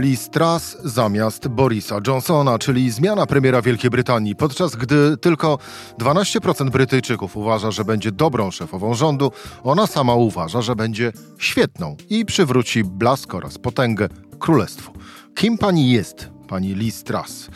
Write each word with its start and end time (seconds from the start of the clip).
Liz 0.00 0.30
Truss 0.30 0.76
zamiast 0.84 1.48
Borisa 1.48 1.98
Johnsona, 2.06 2.58
czyli 2.58 2.90
zmiana 2.90 3.26
premiera 3.26 3.62
Wielkiej 3.62 3.90
Brytanii, 3.90 4.36
podczas 4.36 4.76
gdy 4.76 5.16
tylko 5.16 5.58
12% 5.98 6.70
Brytyjczyków 6.70 7.36
uważa, 7.36 7.70
że 7.70 7.84
będzie 7.84 8.12
dobrą 8.12 8.50
szefową 8.50 8.94
rządu, 8.94 9.32
ona 9.62 9.86
sama 9.86 10.14
uważa, 10.14 10.62
że 10.62 10.76
będzie 10.76 11.12
świetną 11.38 11.96
i 12.10 12.24
przywróci 12.24 12.84
blask 12.84 13.34
oraz 13.34 13.58
potęgę 13.58 14.08
królestwu. 14.38 14.92
Kim 15.34 15.58
pani 15.58 15.90
jest, 15.90 16.30
pani 16.48 16.74
Liz 16.74 17.04
Truss? 17.04 17.50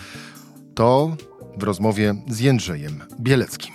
To 0.75 1.17
w 1.57 1.63
rozmowie 1.63 2.15
z 2.29 2.41
Jędrzejem 2.41 3.01
Bieleckim. 3.21 3.75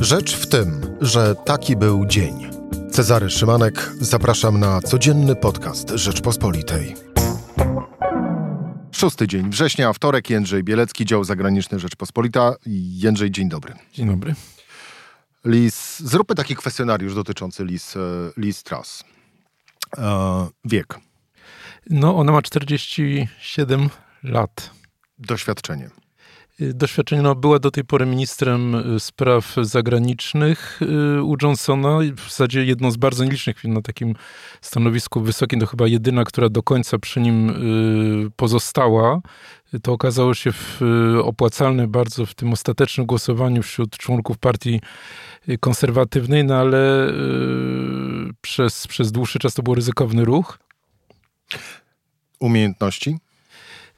Rzecz 0.00 0.36
w 0.36 0.46
tym, 0.46 0.80
że 1.00 1.34
taki 1.34 1.76
był 1.76 2.06
dzień. 2.06 2.55
Cezary 2.90 3.30
Szymanek, 3.30 3.92
zapraszam 4.00 4.60
na 4.60 4.80
codzienny 4.80 5.36
podcast 5.36 5.90
Rzeczpospolitej. 5.90 6.94
Szósty 8.92 9.26
dzień 9.26 9.50
września, 9.50 9.92
wtorek, 9.92 10.30
Jędrzej 10.30 10.64
Bielecki, 10.64 11.04
dział 11.04 11.24
zagraniczny 11.24 11.78
Rzeczpospolita. 11.78 12.54
Jędrzej, 12.66 13.30
dzień 13.30 13.48
dobry. 13.48 13.74
Dzień 13.92 14.06
dobry. 14.06 14.34
Lis, 15.44 15.98
zróbmy 15.98 16.34
taki 16.34 16.56
kwestionariusz 16.56 17.14
dotyczący 17.14 17.64
Lis, 17.64 17.96
e, 17.96 18.00
Lis 18.36 18.62
Truss. 18.62 19.04
E, 19.98 20.46
wiek. 20.64 20.98
No, 21.90 22.16
ona 22.16 22.32
ma 22.32 22.42
47 22.42 23.90
lat. 24.22 24.70
Doświadczenie. 25.18 25.90
Y, 26.60 26.74
doświadczenie, 26.74 27.22
no, 27.22 27.34
była 27.34 27.58
do 27.58 27.70
tej 27.70 27.84
pory 27.84 28.06
ministrem 28.06 28.74
y, 28.74 29.00
spraw 29.00 29.56
zagranicznych 29.62 30.80
y, 31.18 31.22
u 31.22 31.36
Johnsona. 31.42 31.98
W 32.16 32.20
zasadzie 32.20 32.64
jedną 32.64 32.90
z 32.90 32.96
bardzo 32.96 33.24
nielicznych 33.24 33.64
na 33.64 33.82
takim 33.82 34.14
stanowisku 34.60 35.20
wysokim, 35.20 35.60
to 35.60 35.66
chyba 35.66 35.86
jedyna, 35.86 36.24
która 36.24 36.48
do 36.48 36.62
końca 36.62 36.98
przy 36.98 37.20
nim 37.20 37.52
pozostała. 38.36 39.20
To 39.82 39.92
okazało 39.92 40.34
się 40.34 40.50
opłacalne 41.22 41.88
bardzo 41.88 42.26
w 42.26 42.34
tym 42.34 42.52
ostatecznym 42.52 43.06
głosowaniu 43.06 43.62
wśród 43.62 43.96
członków 43.96 44.38
partii 44.38 44.80
konserwatywnej, 45.60 46.44
no 46.44 46.54
ale 46.54 47.12
przez, 48.40 48.86
przez 48.86 49.12
dłuższy 49.12 49.38
czas 49.38 49.54
to 49.54 49.62
był 49.62 49.74
ryzykowny 49.74 50.24
ruch. 50.24 50.58
Umiejętności? 52.40 53.18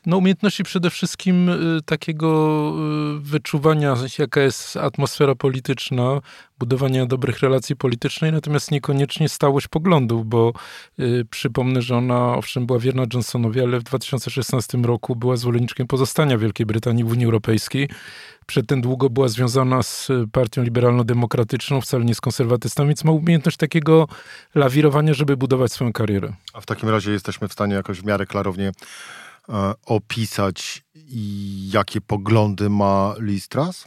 No, 0.07 0.17
umiejętności 0.17 0.63
przede 0.63 0.91
wszystkim 0.91 1.49
y, 1.49 1.83
takiego 1.85 2.73
y, 3.17 3.21
wyczuwania, 3.21 3.97
jaka 4.19 4.41
jest 4.41 4.77
atmosfera 4.77 5.35
polityczna, 5.35 6.21
budowania 6.59 7.07
dobrych 7.07 7.41
relacji 7.41 7.77
politycznych, 7.77 8.33
natomiast 8.33 8.71
niekoniecznie 8.71 9.29
stałość 9.29 9.69
poglądów, 9.69 10.27
bo 10.27 10.53
y, 11.01 11.25
przypomnę, 11.31 11.83
że 11.83 11.97
ona 11.97 12.35
owszem 12.35 12.67
była 12.67 12.79
wierna 12.79 13.03
Johnsonowi, 13.15 13.61
ale 13.61 13.81
w 13.81 13.83
2016 13.83 14.79
roku 14.79 15.17
była 15.17 15.37
zwolenniczkiem 15.37 15.87
pozostania 15.87 16.39
Wielkiej 16.39 16.67
Brytanii 16.67 17.05
w 17.05 17.11
Unii 17.13 17.25
Europejskiej. 17.25 17.89
Przedtem 18.47 18.81
długo 18.81 19.11
była 19.11 19.29
związana 19.29 19.83
z 19.83 20.09
partią 20.33 20.63
liberalno-demokratyczną, 20.63 21.81
wcale 21.81 22.05
nie 22.05 22.15
z 22.15 22.21
konserwatystami, 22.21 22.89
więc 22.89 23.05
ma 23.05 23.13
umiejętność 23.13 23.57
takiego 23.57 24.09
lawirowania, 24.55 25.15
żeby 25.15 25.37
budować 25.37 25.73
swoją 25.73 25.93
karierę. 25.93 26.33
A 26.53 26.61
w 26.61 26.67
takim 26.67 26.89
razie 26.89 27.13
jesteśmy 27.13 27.49
w 27.49 27.53
stanie 27.53 27.75
jakoś 27.75 28.01
w 28.01 28.05
miarę 28.05 28.27
klarownie 28.27 28.73
opisać, 29.87 30.83
jakie 31.73 32.01
poglądy 32.01 32.71
ma 32.71 33.15
Liz 33.19 33.49
Truss? 33.49 33.85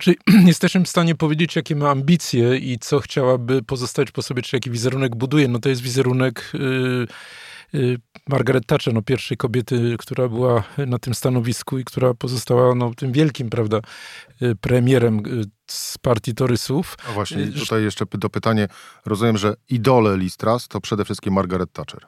Czy 0.00 0.14
jesteśmy 0.46 0.84
w 0.84 0.88
stanie 0.88 1.14
powiedzieć, 1.14 1.56
jakie 1.56 1.76
ma 1.76 1.90
ambicje 1.90 2.56
i 2.56 2.78
co 2.78 3.00
chciałaby 3.00 3.62
pozostawić 3.62 4.12
po 4.12 4.22
sobie, 4.22 4.42
czy 4.42 4.56
jaki 4.56 4.70
wizerunek 4.70 5.16
buduje? 5.16 5.48
No 5.48 5.58
to 5.58 5.68
jest 5.68 5.82
wizerunek 5.82 6.52
y, 6.54 7.78
y, 7.78 7.98
Margaret 8.28 8.66
Thatcher, 8.66 8.94
no 8.94 9.02
pierwszej 9.02 9.36
kobiety, 9.36 9.96
która 9.98 10.28
była 10.28 10.62
na 10.86 10.98
tym 10.98 11.14
stanowisku 11.14 11.78
i 11.78 11.84
która 11.84 12.14
pozostała 12.14 12.74
no, 12.74 12.94
tym 12.94 13.12
wielkim, 13.12 13.50
prawda, 13.50 13.80
y, 14.42 14.56
premierem 14.56 15.22
z 15.66 15.98
partii 15.98 16.34
Torysów. 16.34 16.96
A 17.08 17.12
właśnie, 17.12 17.46
tutaj 17.46 17.82
jeszcze 17.82 18.04
dopytanie. 18.12 18.68
Rozumiem, 19.04 19.38
że 19.38 19.54
idole 19.68 20.16
Liz 20.16 20.36
Truss 20.36 20.68
to 20.68 20.80
przede 20.80 21.04
wszystkim 21.04 21.34
Margaret 21.34 21.72
Thatcher 21.72 22.06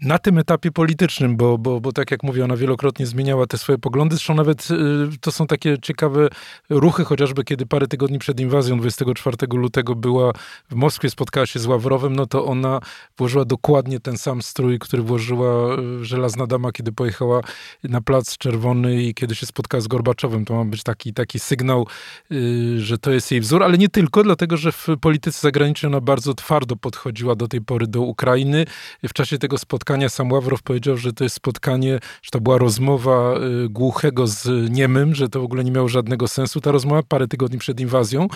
na 0.00 0.18
tym 0.18 0.38
etapie 0.38 0.72
politycznym, 0.72 1.36
bo, 1.36 1.58
bo, 1.58 1.80
bo 1.80 1.92
tak 1.92 2.10
jak 2.10 2.22
mówię, 2.22 2.44
ona 2.44 2.56
wielokrotnie 2.56 3.06
zmieniała 3.06 3.46
te 3.46 3.58
swoje 3.58 3.78
poglądy. 3.78 4.16
Zresztą 4.16 4.34
nawet 4.34 4.70
y, 4.70 5.18
to 5.20 5.32
są 5.32 5.46
takie 5.46 5.78
ciekawe 5.82 6.28
ruchy, 6.70 7.04
chociażby 7.04 7.44
kiedy 7.44 7.66
parę 7.66 7.86
tygodni 7.86 8.18
przed 8.18 8.40
inwazją 8.40 8.78
24 8.78 9.36
lutego 9.52 9.94
była 9.94 10.32
w 10.70 10.74
Moskwie, 10.74 11.10
spotkała 11.10 11.46
się 11.46 11.58
z 11.58 11.66
Ławrowem, 11.66 12.16
no 12.16 12.26
to 12.26 12.44
ona 12.44 12.80
włożyła 13.18 13.44
dokładnie 13.44 14.00
ten 14.00 14.18
sam 14.18 14.42
strój, 14.42 14.78
który 14.78 15.02
włożyła 15.02 15.76
y, 15.78 16.04
żelazna 16.04 16.46
dama, 16.46 16.72
kiedy 16.72 16.92
pojechała 16.92 17.40
na 17.84 18.00
Plac 18.00 18.38
Czerwony 18.38 19.02
i 19.02 19.14
kiedy 19.14 19.34
się 19.34 19.46
spotkała 19.46 19.80
z 19.80 19.88
Gorbaczowem. 19.88 20.44
To 20.44 20.54
ma 20.54 20.64
być 20.64 20.82
taki, 20.82 21.12
taki 21.14 21.38
sygnał, 21.38 21.86
y, 22.32 22.80
że 22.96 23.00
to 23.00 23.10
jest 23.10 23.30
jej 23.30 23.40
wzór, 23.40 23.62
ale 23.62 23.78
nie 23.78 23.88
tylko, 23.88 24.22
dlatego 24.22 24.56
że 24.56 24.72
w 24.72 24.86
polityce 25.00 25.40
zagranicznej 25.40 25.92
ona 25.92 26.00
bardzo 26.00 26.34
twardo 26.34 26.76
podchodziła 26.76 27.34
do 27.34 27.48
tej 27.48 27.60
pory 27.60 27.86
do 27.86 28.00
Ukrainy. 28.00 28.64
W 29.08 29.12
czasie 29.12 29.38
tego 29.38 29.58
spotkania 29.58 30.08
sam 30.08 30.32
Ławrow 30.32 30.62
powiedział, 30.62 30.96
że 30.96 31.12
to 31.12 31.24
jest 31.24 31.36
spotkanie, 31.36 31.98
że 32.22 32.30
to 32.30 32.40
była 32.40 32.58
rozmowa 32.58 33.34
y, 33.64 33.68
głuchego 33.68 34.26
z 34.26 34.70
niemym, 34.70 35.14
że 35.14 35.28
to 35.28 35.40
w 35.40 35.44
ogóle 35.44 35.64
nie 35.64 35.70
miało 35.70 35.88
żadnego 35.88 36.28
sensu. 36.28 36.60
Ta 36.60 36.72
rozmowa 36.72 37.02
parę 37.02 37.28
tygodni 37.28 37.58
przed 37.58 37.80
inwazją, 37.80 38.28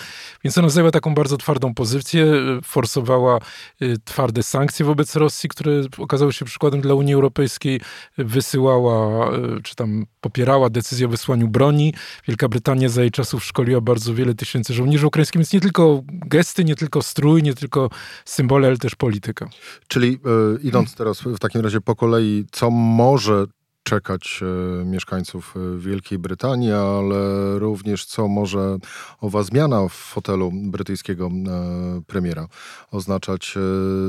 więc 0.43 0.57
ona 0.57 0.69
zajęła 0.69 0.91
taką 0.91 1.13
bardzo 1.13 1.37
twardą 1.37 1.73
pozycję, 1.73 2.25
y, 2.25 2.61
forsowała 2.63 3.39
y, 3.81 3.97
twarde 4.05 4.43
sankcje 4.43 4.85
wobec 4.85 5.15
Rosji, 5.15 5.49
które 5.49 5.71
okazały 5.97 6.33
się 6.33 6.45
przykładem 6.45 6.81
dla 6.81 6.93
Unii 6.93 7.13
Europejskiej, 7.13 7.81
wysyłała, 8.17 9.31
czy 9.63 9.75
tam 9.75 10.05
popierała 10.21 10.69
decyzję 10.69 11.05
o 11.05 11.09
wysłaniu 11.09 11.47
broni. 11.47 11.93
Wielka 12.27 12.47
Brytania 12.47 12.89
za 12.89 13.01
jej 13.01 13.11
czasów 13.11 13.43
szkoliła 13.43 13.81
bardzo 13.81 14.13
wiele 14.13 14.33
tysięcy 14.33 14.50
żołnierzy 14.69 15.07
ukraińskich, 15.07 15.39
więc 15.39 15.53
nie 15.53 15.61
tylko 15.61 16.01
gesty, 16.05 16.63
nie 16.63 16.75
tylko 16.75 17.01
strój, 17.01 17.43
nie 17.43 17.53
tylko 17.53 17.89
symbole, 18.25 18.67
ale 18.67 18.77
też 18.77 18.95
polityka. 18.95 19.49
Czyli 19.87 20.19
idąc 20.63 20.95
teraz 20.95 21.21
w 21.21 21.39
takim 21.39 21.61
razie 21.61 21.81
po 21.81 21.95
kolei, 21.95 22.45
co 22.51 22.71
może 22.71 23.45
czekać 23.83 24.39
e, 24.41 24.85
mieszkańców 24.85 25.55
e, 25.55 25.79
Wielkiej 25.79 26.19
Brytanii, 26.19 26.71
ale 26.71 27.59
również 27.59 28.05
co 28.05 28.27
może 28.27 28.77
owa 29.21 29.43
zmiana 29.43 29.87
w 29.87 29.93
fotelu 29.93 30.51
brytyjskiego 30.53 31.25
e, 31.27 32.01
premiera 32.07 32.47
oznaczać 32.91 33.55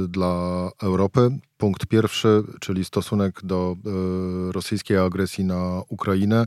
dla 0.08 0.68
Europy. 0.82 1.38
Punkt 1.62 1.86
pierwszy, 1.86 2.42
czyli 2.60 2.84
stosunek 2.84 3.40
do 3.44 3.76
rosyjskiej 4.52 4.98
agresji 4.98 5.44
na 5.44 5.82
Ukrainę 5.88 6.46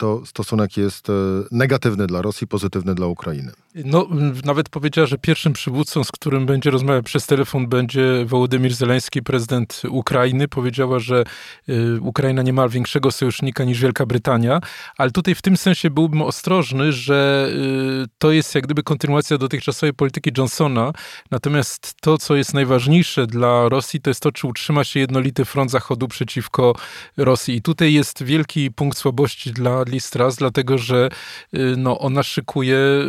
to 0.00 0.26
stosunek 0.26 0.76
jest 0.76 1.10
e, 1.10 1.12
negatywny 1.50 2.06
dla 2.06 2.22
Rosji, 2.22 2.46
pozytywny 2.46 2.94
dla 2.94 3.06
Ukrainy. 3.06 3.52
No, 3.74 4.08
nawet 4.44 4.68
powiedziała, 4.68 5.06
że 5.06 5.18
pierwszym 5.18 5.52
przywódcą, 5.52 6.04
z 6.04 6.12
którym 6.12 6.46
będzie 6.46 6.70
rozmawiał 6.70 7.02
przez 7.02 7.26
telefon, 7.26 7.66
będzie 7.66 8.24
Wołodymir 8.26 8.74
Zeleński, 8.74 9.22
prezydent 9.22 9.82
Ukrainy. 9.90 10.48
Powiedziała, 10.48 10.98
że 10.98 11.24
Ukraina 12.00 12.42
nie 12.42 12.52
ma 12.52 12.68
większego 12.68 13.10
sojusznika 13.10 13.64
niż 13.64 13.80
Wielka 13.80 14.06
Brytania, 14.06 14.60
ale 14.96 15.10
tutaj 15.10 15.34
w 15.34 15.42
tym 15.42 15.56
sensie 15.56 15.90
byłbym 15.90 16.22
ostrożny, 16.22 16.92
że 16.92 17.50
to 18.18 18.32
jest 18.32 18.54
jak 18.54 18.64
gdyby 18.64 18.82
kontynuacja 18.82 19.38
dotychczasowej 19.38 19.94
polityki 19.94 20.30
Johnsona. 20.38 20.92
Natomiast 21.30 21.94
to, 22.00 22.18
co 22.18 22.36
jest 22.36 22.54
najważniejsze 22.54 23.26
dla 23.26 23.68
Rosji, 23.68 23.99
to 24.00 24.10
jest 24.10 24.20
to, 24.20 24.32
czy 24.32 24.46
utrzyma 24.46 24.84
się 24.84 25.00
jednolity 25.00 25.44
front 25.44 25.70
Zachodu 25.70 26.08
przeciwko 26.08 26.74
Rosji. 27.16 27.54
I 27.54 27.62
tutaj 27.62 27.92
jest 27.92 28.22
wielki 28.22 28.70
punkt 28.70 28.98
słabości 28.98 29.52
dla 29.52 29.82
Listras, 29.82 30.36
dlatego 30.36 30.78
że 30.78 31.08
y, 31.54 31.74
no, 31.76 31.98
ona 31.98 32.22
szykuje 32.22 32.76
y, 32.76 33.06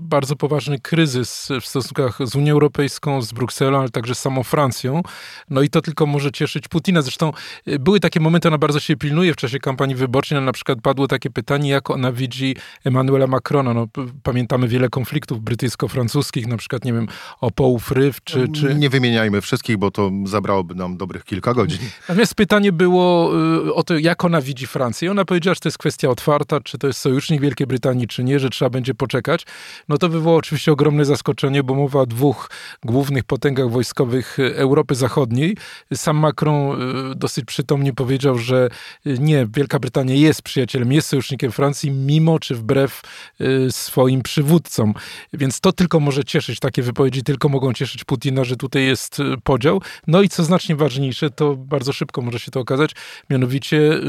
bardzo 0.00 0.36
poważny 0.36 0.78
kryzys 0.78 1.48
w 1.60 1.66
stosunkach 1.66 2.18
z 2.24 2.34
Unią 2.34 2.52
Europejską, 2.52 3.22
z 3.22 3.32
Brukselą, 3.32 3.80
ale 3.80 3.88
także 3.88 4.14
z 4.14 4.18
samą 4.18 4.42
Francją. 4.42 5.02
No 5.50 5.62
i 5.62 5.68
to 5.68 5.82
tylko 5.82 6.06
może 6.06 6.32
cieszyć 6.32 6.68
Putina. 6.68 7.02
Zresztą 7.02 7.32
y, 7.68 7.78
były 7.78 8.00
takie 8.00 8.20
momenty, 8.20 8.48
ona 8.48 8.58
bardzo 8.58 8.80
się 8.80 8.96
pilnuje 8.96 9.32
w 9.32 9.36
czasie 9.36 9.58
kampanii 9.58 9.96
wyborczej. 9.96 10.38
No, 10.38 10.44
na 10.44 10.52
przykład 10.52 10.78
padło 10.82 11.08
takie 11.08 11.30
pytanie, 11.30 11.70
jak 11.70 11.90
ona 11.90 12.12
widzi 12.12 12.56
Emmanuela 12.84 13.26
Macrona. 13.26 13.74
No, 13.74 13.86
pamiętamy 14.22 14.68
wiele 14.68 14.88
konfliktów 14.88 15.40
brytyjsko-francuskich, 15.40 16.46
na 16.46 16.56
przykład, 16.56 16.84
nie 16.84 16.92
wiem, 16.92 17.08
o 17.40 17.50
połów 17.50 17.90
ryw, 17.90 18.24
czy, 18.24 18.48
czy... 18.48 18.74
Nie 18.74 18.90
wymieniajmy 18.90 19.40
wszystkich, 19.40 19.76
bo 19.76 19.90
to 19.90 20.10
zabrałoby 20.32 20.74
nam 20.74 20.96
dobrych 20.96 21.24
kilka 21.24 21.54
godzin. 21.54 21.78
Natomiast 22.08 22.34
pytanie 22.34 22.72
było 22.72 23.32
o 23.74 23.82
to, 23.82 23.98
jak 23.98 24.24
ona 24.24 24.40
widzi 24.40 24.66
Francję. 24.66 25.06
I 25.06 25.10
ona 25.10 25.24
powiedziała, 25.24 25.54
że 25.54 25.60
to 25.60 25.68
jest 25.68 25.78
kwestia 25.78 26.08
otwarta, 26.08 26.60
czy 26.60 26.78
to 26.78 26.86
jest 26.86 26.98
sojusznik 26.98 27.40
Wielkiej 27.40 27.66
Brytanii, 27.66 28.06
czy 28.06 28.24
nie, 28.24 28.38
że 28.38 28.50
trzeba 28.50 28.70
będzie 28.70 28.94
poczekać, 28.94 29.46
no 29.88 29.98
to 29.98 30.08
wywołało 30.08 30.38
oczywiście 30.38 30.72
ogromne 30.72 31.04
zaskoczenie, 31.04 31.62
bo 31.62 31.74
mowa 31.74 32.00
o 32.00 32.06
dwóch 32.06 32.50
głównych 32.84 33.24
potęgach 33.24 33.70
wojskowych 33.70 34.38
Europy 34.38 34.94
Zachodniej. 34.94 35.56
Sam 35.94 36.16
Macron 36.16 36.82
y, 37.12 37.14
dosyć 37.14 37.44
przytomnie 37.44 37.92
powiedział, 37.92 38.38
że 38.38 38.68
y, 39.06 39.18
nie, 39.18 39.46
Wielka 39.56 39.78
Brytania 39.78 40.14
jest 40.14 40.42
przyjacielem, 40.42 40.92
jest 40.92 41.08
sojusznikiem 41.08 41.52
Francji, 41.52 41.90
mimo 41.90 42.38
czy 42.38 42.54
wbrew 42.54 43.02
y, 43.40 43.72
swoim 43.72 44.22
przywódcom. 44.22 44.94
Więc 45.32 45.60
to 45.60 45.72
tylko 45.72 46.00
może 46.00 46.24
cieszyć, 46.24 46.60
takie 46.60 46.82
wypowiedzi 46.82 47.22
tylko 47.22 47.48
mogą 47.48 47.72
cieszyć 47.72 48.04
Putina, 48.04 48.44
że 48.44 48.56
tutaj 48.56 48.84
jest 48.84 49.18
podział. 49.44 49.82
No 50.12 50.22
i 50.22 50.28
co 50.28 50.44
znacznie 50.44 50.76
ważniejsze, 50.76 51.30
to 51.30 51.56
bardzo 51.56 51.92
szybko 51.92 52.22
może 52.22 52.38
się 52.38 52.50
to 52.50 52.60
okazać, 52.60 52.90
mianowicie 53.30 53.76
y, 53.76 54.00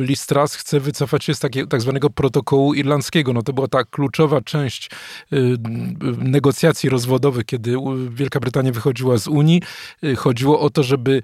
Liz 0.00 0.26
Truss 0.26 0.54
chce 0.54 0.80
wycofać 0.80 1.24
się 1.24 1.34
z 1.34 1.38
takiego, 1.38 1.68
tak 1.68 1.80
zwanego 1.80 2.10
protokołu 2.10 2.74
irlandzkiego. 2.74 3.32
No 3.32 3.42
to 3.42 3.52
była 3.52 3.68
ta 3.68 3.84
kluczowa 3.84 4.40
część 4.40 4.90
y, 5.32 5.56
negocjacji 6.18 6.90
rozwodowych, 6.90 7.44
kiedy 7.44 7.76
Wielka 8.10 8.40
Brytania 8.40 8.72
wychodziła 8.72 9.18
z 9.18 9.28
Unii. 9.28 9.62
Y, 10.04 10.16
chodziło 10.16 10.60
o 10.60 10.70
to, 10.70 10.82
żeby 10.82 11.22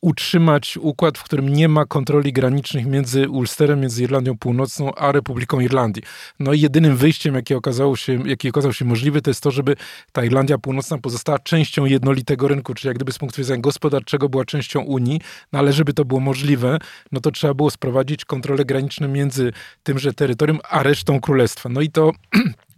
utrzymać 0.00 0.76
układ, 0.76 1.18
w 1.18 1.22
którym 1.22 1.48
nie 1.48 1.68
ma 1.68 1.84
kontroli 1.84 2.32
granicznych 2.32 2.86
między 2.86 3.28
Ulsterem, 3.28 3.80
między 3.80 4.02
Irlandią 4.02 4.38
Północną, 4.38 4.94
a 4.94 5.12
Republiką 5.12 5.60
Irlandii. 5.60 6.02
No 6.38 6.52
i 6.52 6.60
jedynym 6.60 6.96
wyjściem, 6.96 7.34
jakie 7.34 7.56
okazało 7.56 7.96
się, 7.96 8.28
jaki 8.28 8.48
okazał 8.48 8.72
się 8.72 8.84
możliwy, 8.84 9.22
to 9.22 9.30
jest 9.30 9.42
to, 9.42 9.50
żeby 9.50 9.76
ta 10.12 10.24
Irlandia 10.24 10.58
Północna 10.58 10.98
pozostała 10.98 11.38
częścią 11.38 11.84
jednolitego 11.84 12.48
rynku, 12.48 12.74
czyli 12.74 12.88
jak 12.88 12.96
gdyby 12.96 13.12
z 13.12 13.18
punktu 13.18 13.42
widzenia 13.42 13.60
gospodarczego 13.60 14.28
była 14.28 14.44
częścią 14.44 14.80
Unii, 14.80 15.20
no 15.52 15.58
ale 15.58 15.72
żeby 15.72 15.92
to 15.92 16.04
było 16.04 16.20
możliwe, 16.20 16.78
no 17.12 17.20
to 17.20 17.30
trzeba 17.30 17.54
było 17.54 17.70
sprowadzić 17.70 18.24
kontrole 18.24 18.64
graniczne 18.64 19.08
między 19.08 19.52
tymże 19.82 20.12
terytorium, 20.12 20.58
a 20.70 20.82
resztą 20.82 21.20
królestwa. 21.20 21.68
No 21.68 21.80
i 21.80 21.90
to 21.90 22.12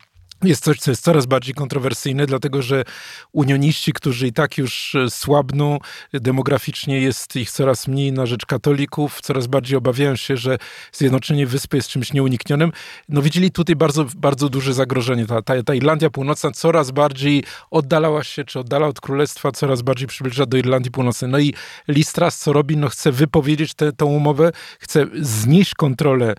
jest 0.49 0.65
coś, 0.65 0.79
co 0.79 0.91
jest 0.91 1.05
coraz 1.05 1.27
bardziej 1.27 1.55
kontrowersyjne, 1.55 2.27
dlatego 2.27 2.63
że 2.63 2.85
unioniści, 3.33 3.93
którzy 3.93 4.27
i 4.27 4.33
tak 4.33 4.59
już 4.59 4.95
e, 4.95 5.11
słabną, 5.11 5.79
demograficznie 6.13 7.01
jest 7.01 7.37
ich 7.37 7.51
coraz 7.51 7.89
mniej 7.89 8.13
na 8.13 8.27
rzecz 8.27 8.47
katolików, 8.47 9.21
coraz 9.21 9.47
bardziej 9.47 9.79
obawiają 9.79 10.17
się, 10.17 10.37
że 10.37 10.59
zjednoczenie 10.93 11.47
wyspy 11.47 11.77
jest 11.77 11.89
czymś 11.89 12.13
nieuniknionym. 12.13 12.73
No 13.09 13.23
widzieli 13.23 13.51
tutaj 13.51 13.77
bardzo, 13.77 14.07
bardzo 14.17 14.49
duże 14.49 14.75
zagrożenie. 14.75 15.27
Ta, 15.27 15.43
ta, 15.43 15.63
ta 15.63 15.75
Irlandia 15.75 16.11
Północna 16.11 16.51
coraz 16.51 16.91
bardziej 16.91 17.45
oddalała 17.71 18.25
się, 18.25 18.45
czy 18.45 18.61
oddala 18.61 18.87
od 18.87 19.01
królestwa, 19.01 19.53
coraz 19.53 19.83
bardziej 19.83 20.09
przybliża 20.09 20.47
do 20.47 20.57
Irlandii 20.57 20.91
Północnej. 20.91 21.31
No 21.31 21.39
i 21.39 21.55
Listras 21.89 22.39
co 22.39 22.53
robi? 22.53 22.77
No 22.77 22.89
chce 22.89 23.13
wypowiedzieć 23.13 23.75
tę 23.75 24.05
umowę, 24.05 24.53
chce 24.81 25.07
znieść 25.21 25.75
kontrolę 25.75 26.35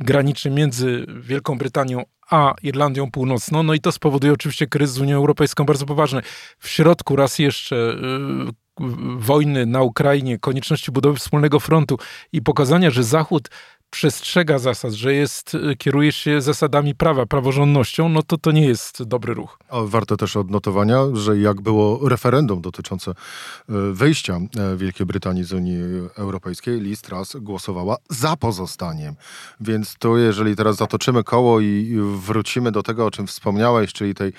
graniczny 0.00 0.50
między 0.50 1.06
Wielką 1.20 1.58
Brytanią 1.58 2.02
a 2.30 2.54
Irlandią 2.62 3.10
Północną. 3.10 3.62
No 3.62 3.74
i 3.74 3.80
to 3.80 3.92
spowoduje 3.92 4.32
oczywiście 4.32 4.66
kryzys 4.66 4.96
z 4.96 5.00
Unią 5.00 5.16
Europejską 5.16 5.64
bardzo 5.64 5.86
poważny. 5.86 6.22
W 6.58 6.68
środku 6.68 7.16
raz 7.16 7.38
jeszcze 7.38 7.96
yy, 8.80 8.86
wojny 9.18 9.66
na 9.66 9.82
Ukrainie, 9.82 10.38
konieczności 10.38 10.92
budowy 10.92 11.18
wspólnego 11.18 11.60
frontu 11.60 11.98
i 12.32 12.42
pokazania, 12.42 12.90
że 12.90 13.04
Zachód 13.04 13.48
przestrzega 13.90 14.58
zasad, 14.58 14.92
że 14.92 15.14
jest, 15.14 15.54
y, 15.54 15.76
kieruje 15.76 16.12
się 16.12 16.40
zasadami 16.40 16.94
prawa, 16.94 17.26
praworządnością, 17.26 18.08
no 18.08 18.22
to 18.22 18.38
to 18.38 18.52
nie 18.52 18.66
jest 18.66 19.02
dobry 19.02 19.34
ruch. 19.34 19.58
A 19.68 20.16
też 20.16 20.36
odnotowania, 20.36 20.98
że 21.12 21.38
jak 21.38 21.60
było 21.60 22.08
referendum 22.08 22.60
dotyczące 22.60 23.10
y, 23.10 23.14
wyjścia 23.92 24.40
y, 24.74 24.76
Wielkiej 24.76 25.06
Brytanii 25.06 25.44
z 25.44 25.52
Unii 25.52 25.82
Europejskiej, 26.16 26.80
Liz 26.80 27.02
Truss 27.02 27.36
głosowała 27.40 27.96
za 28.10 28.36
pozostaniem. 28.36 29.14
Więc 29.60 29.94
tu, 29.94 30.18
jeżeli 30.18 30.56
teraz 30.56 30.76
zatoczymy 30.76 31.24
koło 31.24 31.60
i 31.60 31.98
wrócimy 32.14 32.72
do 32.72 32.82
tego, 32.82 33.06
o 33.06 33.10
czym 33.10 33.26
wspomniałeś, 33.26 33.92
czyli 33.92 34.14
tej 34.14 34.32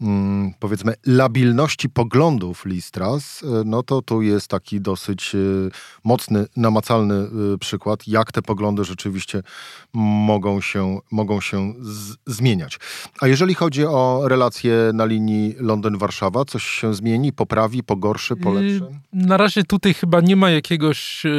mm, 0.00 0.52
powiedzmy 0.60 0.94
labilności 1.06 1.88
poglądów 1.88 2.64
Liz 2.64 2.90
Truss, 2.90 3.44
no 3.64 3.82
to 3.82 4.02
tu 4.02 4.22
jest 4.22 4.48
taki 4.48 4.80
dosyć 4.80 5.36
mocny, 6.04 6.46
namacalny 6.56 7.28
przykład, 7.60 8.08
jak 8.08 8.32
te 8.32 8.42
poglądy 8.42 8.83
rzeczywiście 8.84 9.42
mogą 9.92 10.60
się, 10.60 10.98
mogą 11.10 11.40
się 11.40 11.74
z, 11.80 12.16
zmieniać. 12.26 12.78
A 13.20 13.28
jeżeli 13.28 13.54
chodzi 13.54 13.86
o 13.86 14.22
relacje 14.24 14.90
na 14.94 15.04
linii 15.04 15.56
Londyn-Warszawa, 15.60 16.44
coś 16.44 16.64
się 16.64 16.94
zmieni, 16.94 17.32
poprawi, 17.32 17.82
pogorszy, 17.82 18.36
polepszy? 18.36 18.86
Na 19.12 19.36
razie 19.36 19.64
tutaj 19.64 19.94
chyba 19.94 20.20
nie 20.20 20.36
ma 20.36 20.50
jakiegoś 20.50 21.26
e, 21.26 21.30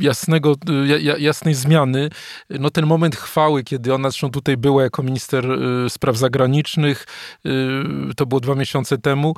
jasnego, 0.00 0.54
e, 0.88 1.00
jasnej 1.20 1.54
zmiany. 1.54 2.10
No 2.50 2.70
ten 2.70 2.86
moment 2.86 3.16
chwały, 3.16 3.64
kiedy 3.64 3.94
ona 3.94 4.10
zresztą 4.10 4.30
tutaj 4.30 4.56
była 4.56 4.82
jako 4.82 5.02
minister 5.02 5.52
e, 5.52 5.90
spraw 5.90 6.16
zagranicznych, 6.16 7.06
to 8.16 8.26
było 8.26 8.40
dwa 8.40 8.54
miesiące 8.54 8.98
temu 8.98 9.34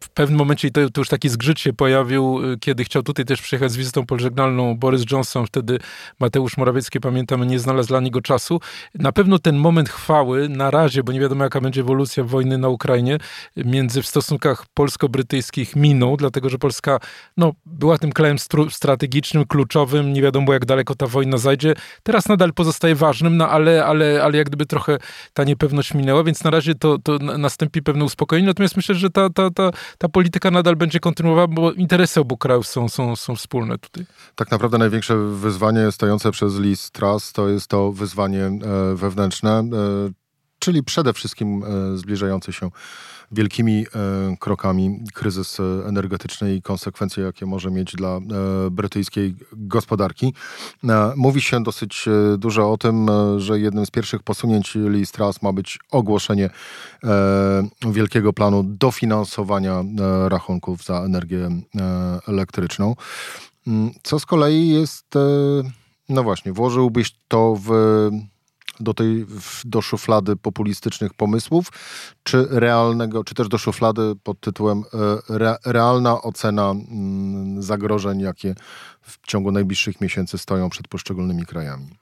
w 0.00 0.08
pewnym 0.08 0.38
momencie, 0.38 0.68
i 0.68 0.72
to, 0.72 0.90
to, 0.90 1.00
już 1.00 1.08
taki 1.08 1.28
zgrzyt 1.28 1.60
się 1.60 1.72
pojawił, 1.72 2.52
y, 2.52 2.58
kiedy 2.58 2.84
chciał 2.84 3.02
tutaj 3.02 3.24
też 3.24 3.42
przyjechać 3.42 3.72
z 3.72 3.76
wizytą 3.76 4.06
pożegnalną 4.06 4.78
Borys 4.78 5.04
Johnson, 5.12 5.46
wtedy 5.46 5.78
Mateusz 6.20 6.56
Morawiecki, 6.56 7.00
pamiętamy, 7.00 7.46
nie 7.46 7.58
znalazł 7.58 7.88
dla 7.88 8.00
niego 8.00 8.20
czasu. 8.20 8.60
Na 8.94 9.12
pewno 9.12 9.38
ten 9.38 9.56
moment 9.56 9.88
chwały, 9.88 10.48
na 10.48 10.70
razie, 10.70 11.02
bo 11.02 11.12
nie 11.12 11.20
wiadomo 11.20 11.44
jaka 11.44 11.60
będzie 11.60 11.80
ewolucja 11.80 12.24
wojny 12.24 12.58
na 12.58 12.68
Ukrainie, 12.68 13.18
między 13.56 14.02
w 14.02 14.06
stosunkach 14.06 14.66
polsko-brytyjskich 14.74 15.76
minął, 15.76 16.16
dlatego 16.16 16.48
że 16.48 16.58
Polska 16.58 17.00
no, 17.36 17.52
była 17.66 17.98
tym 17.98 18.12
krajem 18.12 18.36
strategicznym, 18.70 19.44
kluczowym, 19.44 20.12
nie 20.12 20.22
wiadomo 20.22 20.52
jak 20.52 20.66
daleko 20.66 20.94
ta 20.94 21.06
wojna 21.06 21.38
zajdzie. 21.38 21.74
Teraz 22.02 22.28
nadal 22.28 22.52
pozostaje 22.52 22.94
ważnym, 22.94 23.36
no 23.36 23.48
ale, 23.48 23.84
ale, 23.84 24.22
ale 24.22 24.38
jak 24.38 24.46
gdyby 24.46 24.66
trochę 24.66 24.98
ta 25.32 25.44
niepewność 25.44 25.94
minęła, 25.94 26.24
więc 26.24 26.44
na 26.44 26.50
razie 26.50 26.74
to, 26.74 26.98
to 26.98 27.18
nastąpi 27.18 27.82
pewne 27.82 28.04
uspokojenie. 28.04 28.48
Natomiast 28.48 28.76
myślę, 28.76 28.94
że 28.94 29.10
ta, 29.10 29.30
ta, 29.38 29.50
ta, 29.50 29.78
ta 29.98 30.08
polityka 30.08 30.50
nadal 30.50 30.76
będzie 30.76 31.00
kontynuowana, 31.00 31.48
bo 31.48 31.72
interesy 31.72 32.20
obu 32.20 32.36
krajów 32.36 32.66
są, 32.66 32.88
są, 32.88 33.16
są 33.16 33.36
wspólne 33.36 33.78
tutaj. 33.78 34.04
Tak 34.34 34.50
naprawdę 34.50 34.78
największe 34.78 35.16
wyzwanie 35.16 35.92
stojące 35.92 36.30
przez 36.30 36.58
Liz 36.58 36.90
Truss 36.90 37.32
to 37.32 37.48
jest 37.48 37.66
to 37.66 37.92
wyzwanie 37.92 38.44
e, 38.44 38.94
wewnętrzne, 38.94 39.50
e, 39.50 39.64
czyli 40.68 40.82
przede 40.82 41.12
wszystkim 41.12 41.64
e, 41.64 41.96
zbliżający 41.96 42.52
się 42.52 42.70
wielkimi 43.32 43.86
e, 43.94 44.36
krokami 44.36 45.00
kryzys 45.14 45.58
energetyczny 45.86 46.54
i 46.54 46.62
konsekwencje, 46.62 47.24
jakie 47.24 47.46
może 47.46 47.70
mieć 47.70 47.92
dla 47.92 48.16
e, 48.16 48.20
brytyjskiej 48.70 49.34
gospodarki. 49.52 50.34
E, 50.84 51.12
mówi 51.16 51.40
się 51.40 51.62
dosyć 51.62 52.04
dużo 52.38 52.72
o 52.72 52.78
tym, 52.78 53.06
że 53.36 53.60
jednym 53.60 53.86
z 53.86 53.90
pierwszych 53.90 54.22
posunięć 54.22 54.74
Liz 54.74 55.12
Truss 55.12 55.42
ma 55.42 55.52
być 55.52 55.78
ogłoszenie 55.90 56.50
wielkiego 57.90 58.32
planu 58.32 58.62
dofinansowania 58.62 59.84
rachunków 60.28 60.84
za 60.84 61.00
energię 61.00 61.48
elektryczną. 62.26 62.96
Mm, 63.66 63.90
co 64.02 64.18
z 64.18 64.26
kolei 64.26 64.68
jest, 64.68 65.14
no 66.08 66.22
właśnie, 66.22 66.52
włożyłbyś 66.52 67.16
to 67.28 67.56
w 67.64 67.70
do 68.80 68.94
tej 68.94 69.26
do 69.64 69.82
szuflady 69.82 70.36
populistycznych 70.36 71.14
pomysłów, 71.14 71.68
czy 72.22 72.46
realnego, 72.50 73.24
czy 73.24 73.34
też 73.34 73.48
do 73.48 73.58
szuflady 73.58 74.14
pod 74.22 74.40
tytułem 74.40 74.82
e, 75.28 75.34
re, 75.34 75.56
realna 75.66 76.22
ocena 76.22 76.70
mm, 76.70 77.62
zagrożeń, 77.62 78.20
jakie 78.20 78.54
w 79.02 79.26
ciągu 79.26 79.52
najbliższych 79.52 80.00
miesięcy 80.00 80.38
stoją 80.38 80.70
przed 80.70 80.88
poszczególnymi 80.88 81.46
krajami? 81.46 81.98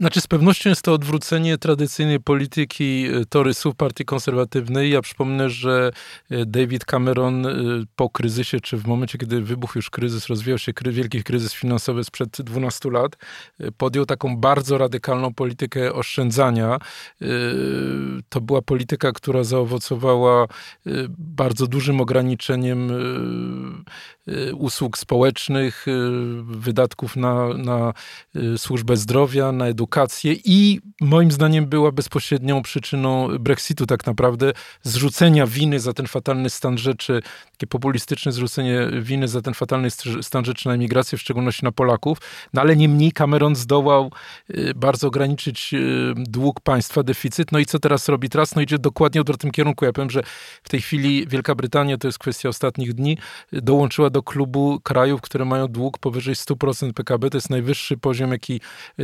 Znaczy 0.00 0.20
z 0.20 0.26
pewnością 0.26 0.70
jest 0.70 0.82
to 0.82 0.92
odwrócenie 0.92 1.58
tradycyjnej 1.58 2.20
polityki 2.20 3.06
e, 3.06 3.24
torysów 3.24 3.74
partii 3.76 4.04
konserwatywnej. 4.04 4.90
Ja 4.90 5.02
przypomnę, 5.02 5.50
że 5.50 5.90
e, 6.30 6.46
David 6.46 6.84
Cameron 6.84 7.46
e, 7.46 7.52
po 7.96 8.10
kryzysie, 8.10 8.60
czy 8.60 8.76
w 8.76 8.86
momencie, 8.86 9.18
kiedy 9.18 9.42
wybuchł 9.42 9.78
już 9.78 9.90
kryzys, 9.90 10.26
rozwijał 10.26 10.58
się 10.58 10.72
kry, 10.72 10.92
wielki 10.92 11.22
kryzys 11.22 11.54
finansowy 11.54 12.04
sprzed 12.04 12.42
12 12.42 12.90
lat, 12.90 13.16
podjął 13.76 14.06
taką 14.06 14.36
bardzo 14.36 14.78
radykalną 14.78 15.34
politykę 15.34 15.92
oszczędzania. 15.92 16.78
To 18.28 18.40
była 18.40 18.62
polityka, 18.62 19.12
która 19.12 19.44
zaowocowała 19.44 20.46
bardzo 21.18 21.66
dużym 21.66 22.00
ograniczeniem 22.00 22.92
usług 24.54 24.98
społecznych, 24.98 25.86
wydatków 26.42 27.16
na, 27.16 27.48
na 27.48 27.92
służbę 28.56 28.96
zdrowia, 28.96 29.52
na 29.52 29.66
edukację 29.66 30.34
i 30.44 30.80
moim 31.00 31.30
zdaniem 31.30 31.66
była 31.66 31.92
bezpośrednią 31.92 32.62
przyczyną 32.62 33.38
Brexitu 33.38 33.86
tak 33.86 34.06
naprawdę, 34.06 34.52
zrzucenia 34.82 35.46
winy 35.46 35.80
za 35.80 35.92
ten 35.92 36.06
fatalny 36.06 36.50
stan 36.50 36.78
rzeczy, 36.78 37.22
takie 37.52 37.66
populistyczne 37.66 38.32
zrzucenie 38.32 38.88
winy 39.00 39.28
za 39.28 39.42
ten 39.42 39.54
fatalny 39.54 39.88
stan 40.22 40.44
rzeczy 40.44 40.68
na 40.68 40.74
emigrację, 40.74 41.18
w 41.18 41.20
szczególności 41.20 41.64
na 41.64 41.72
Polaków, 41.72 42.18
no 42.54 42.60
ale 42.60 42.76
niemniej 42.76 43.12
Cameron 43.12 43.56
zdołał 43.56 44.12
y, 44.50 44.72
bardzo 44.76 45.06
ograniczyć 45.06 45.74
y, 45.74 46.14
dług 46.16 46.60
państwa, 46.60 47.02
deficyt, 47.02 47.52
no 47.52 47.58
i 47.58 47.66
co 47.66 47.78
teraz 47.78 48.08
robi 48.08 48.28
teraz? 48.28 48.54
No 48.54 48.62
idzie 48.62 48.78
dokładnie 48.78 49.20
w 49.20 49.22
odwrotnym 49.22 49.52
kierunku. 49.52 49.84
Ja 49.84 49.92
powiem, 49.92 50.10
że 50.10 50.22
w 50.62 50.68
tej 50.68 50.80
chwili 50.80 51.26
Wielka 51.28 51.54
Brytania, 51.54 51.98
to 51.98 52.08
jest 52.08 52.18
kwestia 52.18 52.48
ostatnich 52.48 52.92
dni, 52.92 53.18
dołączyła 53.52 54.10
do 54.10 54.19
do 54.20 54.24
klubu 54.24 54.80
krajów, 54.82 55.20
które 55.20 55.44
mają 55.44 55.68
dług 55.68 55.98
powyżej 55.98 56.34
100% 56.34 56.92
PKB. 56.92 57.30
To 57.30 57.36
jest 57.36 57.50
najwyższy 57.50 57.96
poziom, 57.96 58.32
jaki 58.32 58.60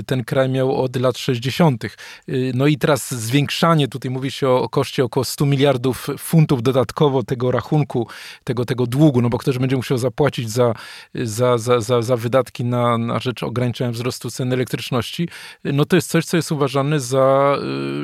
ten 0.06 0.24
kraj 0.24 0.48
miał 0.48 0.82
od 0.82 0.96
lat 0.96 1.18
60. 1.18 1.84
No 2.54 2.66
i 2.66 2.78
teraz 2.78 3.14
zwiększanie, 3.14 3.88
tutaj 3.88 4.10
mówi 4.10 4.30
się 4.30 4.48
o, 4.48 4.62
o 4.62 4.68
koszcie 4.68 5.04
około 5.04 5.24
100 5.24 5.46
miliardów 5.46 6.06
funtów 6.18 6.62
dodatkowo 6.62 7.22
tego 7.22 7.50
rachunku, 7.50 8.08
tego, 8.44 8.64
tego 8.64 8.86
długu, 8.86 9.22
no 9.22 9.28
bo 9.28 9.38
ktoś 9.38 9.58
będzie 9.58 9.76
musiał 9.76 9.98
zapłacić 9.98 10.50
za, 10.50 10.74
za, 11.14 11.58
za, 11.58 11.80
za, 11.80 12.02
za 12.02 12.16
wydatki 12.16 12.64
na, 12.64 12.98
na 12.98 13.18
rzecz 13.18 13.42
ograniczenia 13.42 13.90
wzrostu 13.90 14.30
cen 14.30 14.52
elektryczności, 14.52 15.28
no 15.64 15.84
to 15.84 15.96
jest 15.96 16.10
coś, 16.10 16.24
co 16.24 16.36
jest 16.36 16.52
uważane 16.52 17.00
za 17.00 17.56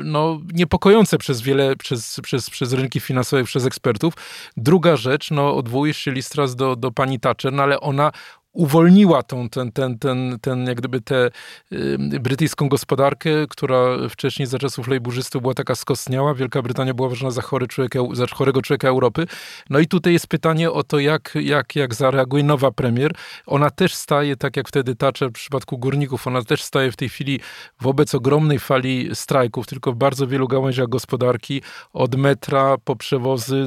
no, 0.03 0.39
niepokojące 0.53 1.17
przez 1.17 1.41
wiele, 1.41 1.75
przez, 1.75 2.19
przez, 2.23 2.49
przez 2.49 2.73
rynki 2.73 2.99
finansowe, 2.99 3.43
przez 3.43 3.65
ekspertów. 3.65 4.13
Druga 4.57 4.95
rzecz, 4.95 5.31
no 5.31 5.55
odwołuje 5.55 5.93
się 5.93 6.11
Listras 6.11 6.55
do, 6.55 6.75
do 6.75 6.91
pani 7.03 7.19
Thatcher, 7.19 7.51
no 7.53 7.63
ale 7.63 7.79
ona 7.79 8.11
uwolniła 8.53 9.23
tą, 9.23 9.49
ten, 9.49 9.71
ten, 9.71 9.99
ten, 9.99 10.37
ten, 10.41 10.67
jak 10.67 10.77
gdyby 10.77 11.01
tę 11.01 11.29
y, 11.71 11.97
brytyjską 12.19 12.69
gospodarkę, 12.69 13.29
która 13.49 14.09
wcześniej 14.09 14.45
za 14.47 14.59
czasów 14.59 14.87
lejburzystów 14.87 15.41
była 15.41 15.53
taka 15.53 15.75
skostniała. 15.75 16.33
Wielka 16.33 16.61
Brytania 16.61 16.93
była 16.93 17.07
uważana 17.07 17.31
za, 17.31 17.41
chory 17.41 17.67
człowiek, 17.67 17.93
za 18.13 18.27
chorego 18.27 18.61
człowieka 18.61 18.87
Europy. 18.87 19.25
No 19.69 19.79
i 19.79 19.87
tutaj 19.87 20.13
jest 20.13 20.27
pytanie 20.27 20.71
o 20.71 20.83
to, 20.83 20.99
jak, 20.99 21.33
jak, 21.41 21.75
jak 21.75 21.95
zareaguje 21.95 22.43
nowa 22.43 22.71
premier. 22.71 23.11
Ona 23.45 23.69
też 23.69 23.93
staje, 23.95 24.35
tak 24.35 24.57
jak 24.57 24.67
wtedy 24.67 24.95
Thatcher 24.95 25.29
w 25.29 25.33
przypadku 25.33 25.77
górników, 25.77 26.27
ona 26.27 26.41
też 26.41 26.63
staje 26.63 26.91
w 26.91 26.95
tej 26.95 27.09
chwili 27.09 27.39
wobec 27.81 28.15
ogromnej 28.15 28.59
fali 28.59 29.09
strajków, 29.13 29.67
tylko 29.67 29.91
w 29.91 29.95
bardzo 29.95 30.27
wielu 30.27 30.47
gałęziach 30.47 30.87
gospodarki, 30.87 31.61
od 31.93 32.15
metra 32.15 32.77
po 32.83 32.95
przewozy, 32.95 33.65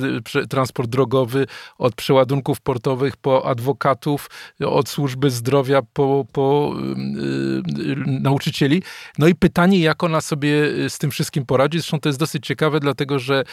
transport 0.51 0.91
drogowy, 0.91 1.47
od 1.79 1.95
przeładunków 1.95 2.61
portowych 2.61 3.17
po 3.17 3.47
adwokatów, 3.47 4.31
od 4.77 4.89
służby 4.89 5.31
zdrowia 5.31 5.83
po, 5.93 6.27
po 6.33 6.75
yy, 7.77 7.97
nauczycieli. 8.07 8.83
No 9.19 9.29
i 9.29 9.35
pytanie, 9.35 9.81
jak 9.81 10.05
ona 10.05 10.21
sobie 10.21 10.65
y, 10.65 10.91
z 10.91 10.99
tym 10.99 11.11
wszystkim 11.11 11.47
poradzi. 11.47 11.79
Zresztą 11.79 12.01
to 12.01 12.09
jest 12.09 12.19
dosyć 12.19 12.47
ciekawe, 12.47 12.81
dlatego 12.81 13.19
że 13.19 13.45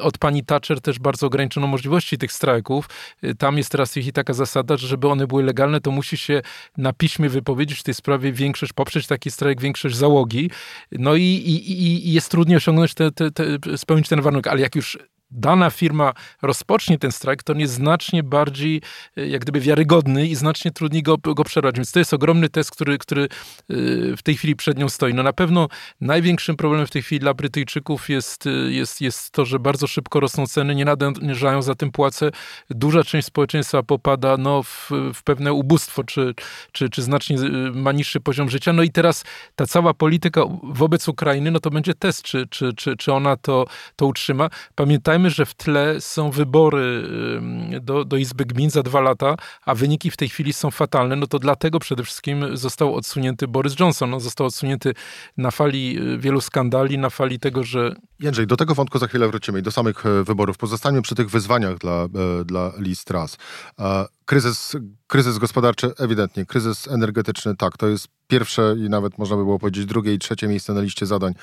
od 0.00 0.18
pani 0.18 0.44
Thatcher 0.44 0.80
też 0.80 0.98
bardzo 0.98 1.26
ograniczono 1.26 1.66
możliwości 1.66 2.18
tych 2.18 2.32
strajków. 2.32 2.88
Yy, 3.22 3.34
tam 3.34 3.58
jest 3.58 3.70
teraz 3.70 3.96
ich 3.96 4.12
taka 4.12 4.32
zasada, 4.32 4.76
że 4.76 4.88
żeby 4.88 5.08
one 5.08 5.26
były 5.26 5.42
legalne, 5.42 5.80
to 5.80 5.90
musi 5.90 6.16
się 6.16 6.42
na 6.76 6.92
piśmie 6.92 7.28
wypowiedzieć 7.28 7.78
w 7.78 7.82
tej 7.82 7.94
sprawie 7.94 8.32
większość, 8.32 8.72
poprzeć 8.72 9.06
taki 9.06 9.30
strajk 9.30 9.60
większość 9.60 9.96
załogi. 9.96 10.50
No 10.92 11.14
i, 11.14 11.22
i, 11.22 12.08
i 12.08 12.12
jest 12.12 12.30
trudniej 12.30 12.56
osiągnąć, 12.56 12.94
te, 12.94 13.10
te, 13.10 13.30
te, 13.30 13.44
spełnić 13.78 14.08
ten 14.08 14.20
warunek, 14.20 14.46
ale 14.46 14.60
jak 14.60 14.74
już 14.74 14.98
dana 15.34 15.70
firma 15.70 16.12
rozpocznie 16.42 16.98
ten 16.98 17.12
strajk, 17.12 17.42
to 17.42 17.52
on 17.52 17.60
jest 17.60 17.74
znacznie 17.74 18.22
bardziej 18.22 18.82
e, 19.16 19.26
jak 19.26 19.42
gdyby 19.42 19.60
wiarygodny 19.60 20.26
i 20.26 20.34
znacznie 20.34 20.70
trudniej 20.70 21.02
go, 21.02 21.18
go 21.18 21.44
przerwać. 21.44 21.76
Więc 21.76 21.92
to 21.92 21.98
jest 21.98 22.14
ogromny 22.14 22.48
test, 22.48 22.70
który, 22.70 22.98
który 22.98 23.22
e, 23.22 23.28
w 24.16 24.22
tej 24.22 24.36
chwili 24.36 24.56
przed 24.56 24.78
nią 24.78 24.88
stoi. 24.88 25.14
No 25.14 25.22
na 25.22 25.32
pewno 25.32 25.68
największym 26.00 26.56
problemem 26.56 26.86
w 26.86 26.90
tej 26.90 27.02
chwili 27.02 27.20
dla 27.20 27.34
Brytyjczyków 27.34 28.08
jest, 28.08 28.46
e, 28.46 28.50
jest, 28.50 29.00
jest 29.00 29.30
to, 29.30 29.44
że 29.44 29.58
bardzo 29.58 29.86
szybko 29.86 30.20
rosną 30.20 30.46
ceny, 30.46 30.74
nie 30.74 30.84
nadążają 30.84 31.62
za 31.62 31.74
tym 31.74 31.90
płace. 31.90 32.30
Duża 32.70 33.04
część 33.04 33.26
społeczeństwa 33.26 33.82
popada 33.82 34.36
no, 34.36 34.62
w, 34.62 34.90
w 35.14 35.22
pewne 35.22 35.52
ubóstwo, 35.52 36.04
czy, 36.04 36.34
czy, 36.72 36.88
czy 36.88 37.02
znacznie 37.02 37.36
ma 37.74 37.92
niższy 37.92 38.20
poziom 38.20 38.50
życia. 38.50 38.72
No 38.72 38.82
i 38.82 38.90
teraz 38.90 39.24
ta 39.56 39.66
cała 39.66 39.94
polityka 39.94 40.42
wobec 40.62 41.08
Ukrainy, 41.08 41.50
no 41.50 41.60
to 41.60 41.70
będzie 41.70 41.94
test, 41.94 42.22
czy, 42.22 42.46
czy, 42.46 42.72
czy, 42.72 42.96
czy 42.96 43.12
ona 43.12 43.36
to, 43.36 43.66
to 43.96 44.06
utrzyma. 44.06 44.50
Pamiętajmy, 44.74 45.23
Pamiętajmy, 45.24 45.44
że 45.44 45.46
w 45.46 45.54
tle 45.54 46.00
są 46.00 46.30
wybory 46.30 47.08
do, 47.80 48.04
do 48.04 48.16
Izby 48.16 48.44
Gmin 48.44 48.70
za 48.70 48.82
dwa 48.82 49.00
lata, 49.00 49.36
a 49.66 49.74
wyniki 49.74 50.10
w 50.10 50.16
tej 50.16 50.28
chwili 50.28 50.52
są 50.52 50.70
fatalne. 50.70 51.16
No 51.16 51.26
to 51.26 51.38
dlatego 51.38 51.78
przede 51.78 52.02
wszystkim 52.04 52.56
został 52.56 52.94
odsunięty 52.94 53.48
Boris 53.48 53.80
Johnson. 53.80 54.10
No, 54.10 54.20
został 54.20 54.46
odsunięty 54.46 54.94
na 55.36 55.50
fali 55.50 55.98
y, 56.14 56.18
wielu 56.18 56.40
skandali, 56.40 56.98
na 56.98 57.10
fali 57.10 57.38
tego, 57.38 57.64
że... 57.64 57.96
Jędrzej, 58.20 58.46
do 58.46 58.56
tego 58.56 58.74
wątku 58.74 58.98
za 58.98 59.06
chwilę 59.06 59.28
wrócimy 59.28 59.58
i 59.58 59.62
do 59.62 59.70
samych 59.70 60.06
e, 60.06 60.24
wyborów. 60.24 60.58
Pozostańmy 60.58 61.02
przy 61.02 61.14
tych 61.14 61.30
wyzwaniach 61.30 61.78
dla, 61.78 62.04
e, 62.04 62.08
dla 62.44 62.72
Liz 62.78 63.04
Truss. 63.04 63.36
Kryzys, 64.24 64.76
kryzys 65.06 65.38
gospodarczy 65.38 65.92
ewidentnie, 65.98 66.46
kryzys 66.46 66.88
energetyczny 66.88 67.56
tak, 67.56 67.76
to 67.76 67.88
jest 67.88 68.08
pierwsze 68.28 68.76
i 68.78 68.88
nawet 68.88 69.18
można 69.18 69.36
by 69.36 69.44
było 69.44 69.58
powiedzieć 69.58 69.86
drugie 69.86 70.14
i 70.14 70.18
trzecie 70.18 70.48
miejsce 70.48 70.74
na 70.74 70.80
liście 70.80 71.06
zadań 71.06 71.34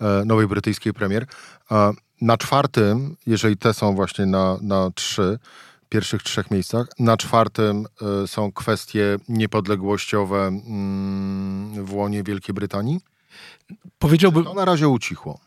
e, 0.00 0.24
nowej 0.24 0.46
brytyjskiej 0.46 0.92
premier. 0.92 1.26
Na 2.20 2.36
czwartym, 2.36 3.16
jeżeli 3.26 3.56
te 3.56 3.74
są 3.74 3.94
właśnie 3.94 4.26
na, 4.26 4.58
na 4.62 4.90
trzy, 4.90 5.38
pierwszych 5.88 6.22
trzech 6.22 6.50
miejscach. 6.50 6.86
Na 6.98 7.16
czwartym 7.16 7.86
y, 8.24 8.28
są 8.28 8.52
kwestie 8.52 9.16
niepodległościowe 9.28 10.48
y, 11.78 11.82
w 11.82 11.94
łonie 11.94 12.22
Wielkiej 12.22 12.54
Brytanii. 12.54 13.00
Powiedziałbym. 13.98 14.44
To 14.44 14.54
na 14.54 14.64
razie 14.64 14.88
ucichło. 14.88 15.40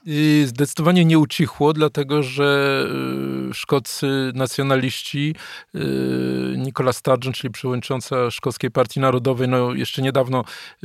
Zdecydowanie 0.46 1.06
nie 1.06 1.20
ucichło, 1.20 1.74
dlatego 1.74 2.24
że 2.24 2.86
y, 3.50 3.54
szkoccy 3.54 4.32
nacjonaliści, 4.36 5.36
y, 5.76 5.80
Nicola 6.58 6.94
Sturgeon, 6.94 7.34
czyli 7.34 7.52
przewodnicząca 7.52 8.32
Szkockiej 8.32 8.72
Partii 8.72 9.00
Narodowej, 9.00 9.48
no 9.48 9.74
jeszcze 9.74 10.02
niedawno 10.02 10.44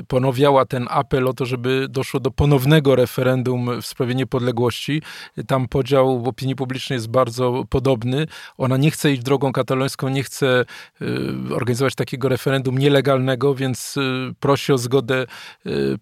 ponowiała 0.08 0.64
ten 0.64 0.86
apel 0.90 1.28
o 1.28 1.32
to, 1.32 1.46
żeby 1.46 1.86
doszło 1.90 2.20
do 2.20 2.30
ponownego 2.30 2.96
referendum 2.96 3.80
w 3.82 3.86
sprawie 3.86 4.14
niepodległości. 4.14 5.02
Tam 5.46 5.68
podział 5.68 6.22
w 6.22 6.28
opinii 6.28 6.56
publicznej 6.56 6.96
jest 6.96 7.08
bardzo 7.08 7.64
podobny. 7.70 8.26
Ona 8.58 8.76
nie 8.76 8.90
chce 8.90 9.12
iść 9.12 9.22
drogą 9.22 9.52
katalońską, 9.52 10.08
nie 10.08 10.22
chce 10.22 10.64
y, 11.02 11.54
organizować 11.54 11.94
takiego 11.94 12.28
referendum 12.28 12.78
nielegalnego, 12.78 13.54
więc 13.54 13.94
prosi 14.40 14.72
o 14.72 14.78
zgodę 14.78 15.26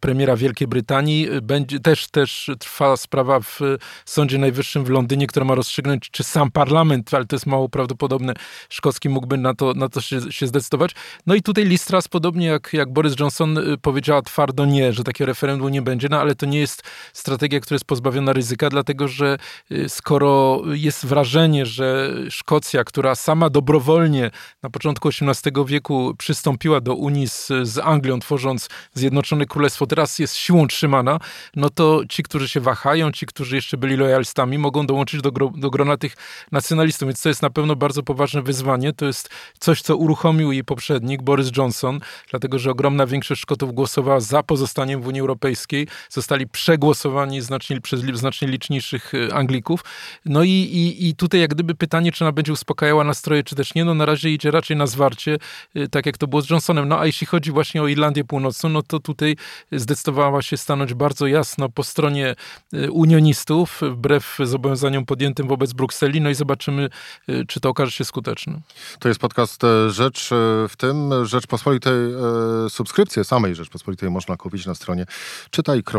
premiera 0.01 0.37
Wielkiej 0.37 0.69
Brytanii 0.69 1.26
będzie, 1.43 1.81
też, 1.81 2.09
też 2.09 2.51
trwa 2.59 2.97
sprawa 2.97 3.41
w 3.41 3.61
Sądzie 4.05 4.39
Najwyższym 4.39 4.85
w 4.85 4.91
Londynie, 4.91 5.27
która 5.27 5.45
ma 5.45 5.55
rozstrzygnąć, 5.55 6.11
czy 6.11 6.25
sam 6.25 6.51
parlament, 6.51 7.15
ale 7.15 7.25
to 7.25 7.37
jest 7.37 7.47
mało 7.47 7.69
prawdopodobne, 7.69 8.35
szkocki 8.69 9.09
mógłby 9.09 9.37
na 9.37 9.55
to, 9.55 9.75
na 9.75 9.89
to 9.89 10.01
się, 10.01 10.33
się 10.33 10.47
zdecydować. 10.47 10.91
No 11.27 11.35
i 11.35 11.43
tutaj 11.43 11.65
Listras, 11.65 12.09
podobnie 12.09 12.47
jak, 12.47 12.73
jak 12.73 12.93
Boris 12.93 13.15
Johnson, 13.21 13.59
y, 13.59 13.79
powiedziała 13.79 14.23
twardo 14.23 14.65
nie, 14.65 14.93
że 14.93 15.05
takie 15.05 15.27
referendum 15.27 15.71
nie 15.71 15.83
będzie, 15.83 16.09
no 16.11 16.21
ale 16.21 16.35
to 16.35 16.47
nie 16.47 16.59
jest 16.59 16.83
strategia, 17.13 17.61
która 17.61 17.75
jest 17.75 17.85
pozbawiona 17.85 18.33
ryzyka, 18.33 18.69
dlatego 18.69 19.09
że 19.09 19.39
y, 19.73 19.89
skoro 19.89 20.63
jest 20.67 21.07
wrażenie, 21.07 21.67
że 21.67 22.15
Szkocja, 22.31 22.85
która 22.85 23.15
sama 23.15 23.51
dobrowolnie 23.51 24.31
na 24.63 24.71
początku 24.71 25.09
XVIII 25.09 25.67
wieku 25.67 26.15
przystąpiła 26.19 26.81
do 26.81 26.95
Unii 26.95 27.29
z, 27.29 27.49
z 27.63 27.79
Anglią, 27.79 28.21
tworząc 28.21 28.69
Zjednoczone 28.95 29.47
Królestwo, 29.47 29.87
teraz 29.87 30.19
jest 30.19 30.35
siłą 30.35 30.67
trzymana, 30.67 31.16
no 31.57 31.71
to 31.71 32.03
ci, 32.09 32.23
którzy 32.23 32.49
się 32.49 32.61
wahają, 32.61 33.13
ci, 33.13 33.27
którzy 33.27 33.57
jeszcze 33.57 33.77
byli 33.77 33.97
lojalistami, 33.97 34.59
mogą 34.59 34.87
dołączyć 34.87 35.21
do, 35.21 35.33
gro, 35.33 35.53
do 35.57 35.71
grona 35.71 35.97
tych 35.97 36.17
nacjonalistów. 36.53 37.09
Więc 37.09 37.23
to 37.23 37.29
jest 37.29 37.43
na 37.43 37.51
pewno 37.51 37.77
bardzo 37.77 38.03
poważne 38.03 38.43
wyzwanie. 38.43 38.93
To 38.93 39.07
jest 39.07 39.31
coś, 39.59 39.83
co 39.83 39.97
uruchomił 39.97 40.53
jej 40.53 40.65
poprzednik, 40.65 41.23
Boris 41.23 41.57
Johnson, 41.57 42.01
dlatego 42.31 42.59
że 42.59 42.71
ogromna 42.71 43.07
większość 43.07 43.41
Szkotów 43.41 43.75
głosowała 43.75 44.21
za 44.21 44.43
pozostaniem 44.43 45.03
w 45.03 45.07
Unii 45.07 45.21
Europejskiej. 45.21 45.89
Zostali 46.09 46.49
przegłosowani 46.49 47.41
znacznie, 47.41 47.81
przez 47.81 48.01
znacznie 48.01 48.49
liczniejszych 48.49 49.15
y, 49.15 49.35
Anglików. 49.35 49.85
No 50.25 50.43
i, 50.43 50.51
i, 50.51 51.09
i 51.09 51.15
tutaj 51.15 51.41
jak 51.41 51.51
gdyby 51.51 51.75
pytanie, 51.75 52.13
czy 52.13 52.25
ona 52.25 52.33
będzie 52.33 52.53
uspokajała 52.53 53.05
nastroje, 53.05 53.45
czy 53.45 53.55
też 53.55 53.75
nie, 53.75 53.85
no 53.85 53.95
na 53.95 54.07
razie 54.07 54.31
idzie 54.31 54.51
raczej 54.51 54.77
na 54.77 54.87
zwarcie, 54.87 55.39
y, 55.77 55.89
tak 55.89 56.07
jak 56.07 56.19
to 56.19 56.27
było 56.27 56.43
z 56.43 56.51
Johnsonem. 56.51 56.89
No 56.89 57.01
a 57.01 57.07
jeśli 57.07 57.27
chodzi 57.27 57.53
właśnie 57.53 57.83
o 57.83 57.89
Irlandię 57.89 58.25
Północną, 58.25 58.71
no 58.71 58.83
to 58.83 59.01
tutaj 59.01 59.37
zdecydowała 59.73 60.43
się 60.43 60.57
stanąć 60.57 60.95
bardzo 60.95 61.06
bardzo 61.07 61.27
jasno 61.27 61.69
po 61.69 61.85
stronie 61.85 62.35
y, 62.75 62.93
unionistów, 62.93 63.81
wbrew 63.83 64.39
zobowiązaniom 64.45 65.07
podjętym 65.07 65.49
wobec 65.49 65.73
Brukseli, 65.73 66.21
no 66.21 66.31
i 66.31 66.35
zobaczymy, 66.35 66.89
y, 67.29 67.45
czy 67.49 67.61
to 67.61 67.69
okaże 67.69 67.93
się 67.93 68.05
skuteczne. 68.05 68.61
To 68.99 69.09
jest 69.09 69.21
podcast 69.21 69.65
e, 69.65 69.91
Rzecz 69.91 70.33
e, 70.33 70.35
w 70.69 70.77
tym. 70.77 71.25
Rzeczpospolitej, 71.25 71.93
e, 71.95 72.71
subskrypcję 72.71 73.25
samej 73.25 73.55
Rzeczpospolitej 73.55 74.11
można 74.11 74.37
kupić 74.37 74.67
na 74.67 74.75
stronie 74.75 75.07
czytaj.rp.pl. 75.51 75.93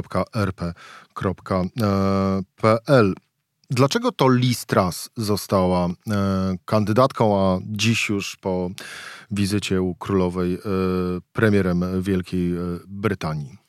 Dlaczego 3.70 4.12
to 4.12 4.30
Liz 4.30 4.66
Truss 4.66 5.10
została 5.18 5.90
kandydatką, 6.66 7.40
a 7.40 7.60
dziś 7.66 8.10
już 8.10 8.36
po 8.36 8.70
wizycie 9.32 9.82
u 9.82 9.96
królowej 9.96 10.58
premierem 11.34 12.02
Wielkiej 12.02 12.54
Brytanii? 12.88 13.66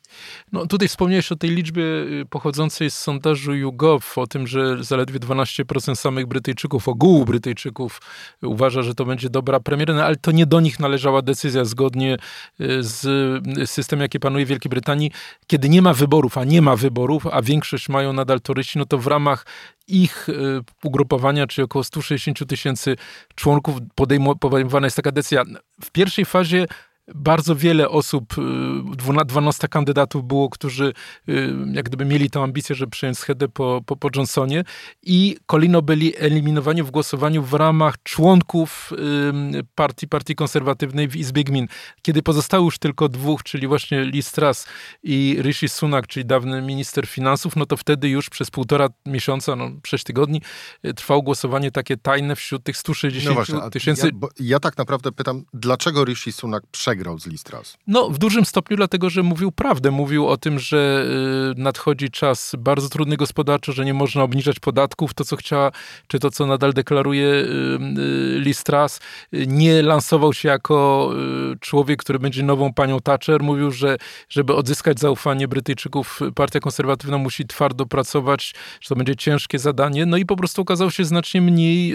No 0.52 0.66
tutaj 0.66 0.88
wspomniałeś 0.88 1.32
o 1.32 1.36
tej 1.36 1.50
liczbie 1.50 1.82
y, 1.82 2.24
pochodzącej 2.30 2.90
z 2.90 2.94
sondażu 2.94 3.54
YouGov, 3.54 4.00
o 4.16 4.26
tym, 4.26 4.46
że 4.46 4.84
zaledwie 4.84 5.20
12% 5.20 5.94
samych 5.94 6.26
Brytyjczyków, 6.26 6.88
ogółu 6.88 7.24
Brytyjczyków 7.24 8.00
uważa, 8.42 8.82
że 8.82 8.94
to 8.94 9.04
będzie 9.04 9.30
dobra 9.30 9.60
premiera, 9.60 9.94
no, 9.94 10.04
ale 10.04 10.16
to 10.16 10.30
nie 10.30 10.46
do 10.46 10.60
nich 10.60 10.80
należała 10.80 11.22
decyzja 11.22 11.64
zgodnie 11.64 12.16
y, 12.60 12.82
z 12.82 13.70
systemem, 13.70 14.02
jaki 14.02 14.20
panuje 14.20 14.46
w 14.46 14.48
Wielkiej 14.48 14.70
Brytanii. 14.70 15.10
Kiedy 15.46 15.68
nie 15.68 15.82
ma 15.82 15.94
wyborów, 15.94 16.38
a 16.38 16.44
nie 16.44 16.62
ma 16.62 16.76
wyborów, 16.76 17.26
a 17.26 17.42
większość 17.42 17.88
mają 17.88 18.12
nadal 18.12 18.40
toryści, 18.40 18.78
no 18.78 18.86
to 18.86 18.98
w 18.98 19.06
ramach 19.06 19.46
ich 19.88 20.28
y, 20.28 20.60
ugrupowania, 20.84 21.46
czyli 21.46 21.64
około 21.64 21.84
160 21.84 22.46
tysięcy 22.48 22.96
członków, 23.34 23.78
podejmowana 24.38 24.86
jest 24.86 24.96
taka 24.96 25.12
decyzja. 25.12 25.44
W 25.84 25.90
pierwszej 25.90 26.24
fazie 26.24 26.66
bardzo 27.14 27.56
wiele 27.56 27.88
osób, 27.88 28.34
12 29.26 29.66
y, 29.66 29.68
kandydatów 29.68 30.24
było, 30.24 30.48
którzy 30.48 30.92
y, 31.28 31.54
jak 31.72 31.84
gdyby 31.84 32.04
mieli 32.04 32.30
tę 32.30 32.42
ambicję, 32.42 32.76
żeby 32.76 32.90
przejąć 32.90 33.18
schedę 33.18 33.48
po, 33.48 33.82
po, 33.86 33.96
po 33.96 34.08
Johnsonie 34.16 34.64
i 35.02 35.36
Kolino 35.46 35.82
byli 35.82 36.16
eliminowani 36.16 36.82
w 36.82 36.90
głosowaniu 36.90 37.42
w 37.42 37.54
ramach 37.54 38.02
członków 38.02 38.92
y, 39.58 39.64
partii, 39.74 40.08
partii 40.08 40.34
konserwatywnej 40.34 41.08
w 41.08 41.16
Izbie 41.16 41.44
Gmin. 41.44 41.66
Kiedy 42.02 42.22
pozostało 42.22 42.64
już 42.64 42.78
tylko 42.78 43.08
dwóch, 43.08 43.42
czyli 43.42 43.66
właśnie 43.66 44.04
Liz 44.04 44.32
Truss 44.32 44.66
i 45.02 45.38
Rishi 45.42 45.68
Sunak, 45.68 46.06
czyli 46.06 46.26
dawny 46.26 46.62
minister 46.62 47.06
finansów, 47.06 47.56
no 47.56 47.66
to 47.66 47.76
wtedy 47.76 48.08
już 48.08 48.30
przez 48.30 48.50
półtora 48.50 48.88
miesiąca, 49.06 49.56
no 49.56 49.70
sześć 49.86 50.04
tygodni 50.04 50.42
trwało 50.96 51.22
głosowanie 51.22 51.70
takie 51.70 51.96
tajne 51.96 52.36
wśród 52.36 52.62
tych 52.64 52.76
160 52.76 53.48
no 53.48 53.70
tysięcy. 53.70 54.10
Ja, 54.22 54.28
ja 54.40 54.60
tak 54.60 54.78
naprawdę 54.78 55.12
pytam, 55.12 55.44
dlaczego 55.54 56.04
Rishi 56.04 56.32
Sunak 56.32 56.62
przegrał 56.70 56.97
przegrał 56.98 57.18
z 57.18 57.26
Listras? 57.26 57.76
No, 57.86 58.10
w 58.10 58.18
dużym 58.18 58.44
stopniu 58.44 58.76
dlatego, 58.76 59.10
że 59.10 59.22
mówił 59.22 59.52
prawdę. 59.52 59.90
Mówił 59.90 60.28
o 60.28 60.36
tym, 60.36 60.58
że 60.58 61.06
y, 61.56 61.60
nadchodzi 61.60 62.10
czas 62.10 62.54
bardzo 62.58 62.88
trudny 62.88 63.16
gospodarczo, 63.16 63.72
że 63.72 63.84
nie 63.84 63.94
można 63.94 64.22
obniżać 64.22 64.60
podatków. 64.60 65.14
To, 65.14 65.24
co 65.24 65.36
chciała, 65.36 65.72
czy 66.06 66.18
to, 66.18 66.30
co 66.30 66.46
nadal 66.46 66.72
deklaruje 66.72 67.26
y, 67.26 67.46
y, 68.34 68.40
Listras. 68.40 69.00
Nie 69.32 69.82
lansował 69.82 70.32
się 70.32 70.48
jako 70.48 70.78
człowiek, 71.60 72.00
który 72.00 72.18
będzie 72.18 72.42
nową 72.42 72.72
panią 72.72 73.00
Thatcher. 73.00 73.42
Mówił, 73.42 73.70
że 73.70 73.96
żeby 74.28 74.54
odzyskać 74.54 75.00
zaufanie 75.00 75.48
Brytyjczyków, 75.48 76.20
partia 76.34 76.60
konserwatywna 76.60 77.18
musi 77.18 77.46
twardo 77.46 77.86
pracować, 77.86 78.54
że 78.80 78.88
to 78.88 78.96
będzie 78.96 79.16
ciężkie 79.16 79.58
zadanie. 79.58 80.06
No 80.06 80.16
i 80.16 80.26
po 80.26 80.36
prostu 80.36 80.62
okazał 80.62 80.90
się 80.90 81.04
znacznie 81.04 81.40
mniej 81.40 81.94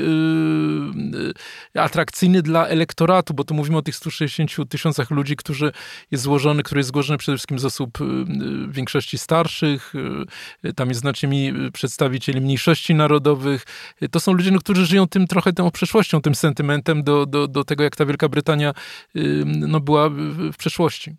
atrakcyjny 1.76 2.42
dla 2.42 2.68
elektoratu, 2.68 3.34
bo 3.34 3.44
tu 3.44 3.54
mówimy 3.54 3.78
o 3.78 3.82
tych 3.82 3.96
160 3.96 4.70
tysiącach 4.70 4.93
tysiącach 4.94 5.12
ludzi, 5.12 5.36
którzy 5.36 5.72
jest 6.12 6.24
złożony, 6.24 6.64
który 6.64 6.80
jest 6.80 6.94
złożony 6.94 7.18
przede 7.18 7.38
wszystkim 7.38 7.60
z 7.60 7.66
osób 7.66 8.02
y, 8.02 8.04
y, 8.04 8.08
w 8.68 8.74
większości 8.74 9.18
starszych, 9.18 9.94
y, 10.66 10.74
tam 10.74 10.90
jest 10.90 11.02
znacznie 11.02 11.54
przedstawicieli 11.74 12.42
mniejszości 12.42 12.96
narodowych. 12.96 13.66
To 14.12 14.20
są 14.20 14.34
ludzie, 14.34 14.52
no, 14.52 14.60
którzy 14.60 14.86
żyją 14.86 15.08
tym 15.08 15.28
trochę 15.28 15.54
tą 15.54 15.72
przeszłością, 15.72 16.22
tym 16.22 16.36
sentymentem 16.36 17.04
do, 17.04 17.26
do, 17.26 17.48
do 17.48 17.64
tego, 17.64 17.84
jak 17.84 17.96
ta 17.96 18.06
Wielka 18.06 18.30
Brytania 18.30 18.74
no, 19.46 19.80
była 19.80 20.10
w 20.52 20.58
przeszłości. 20.58 21.16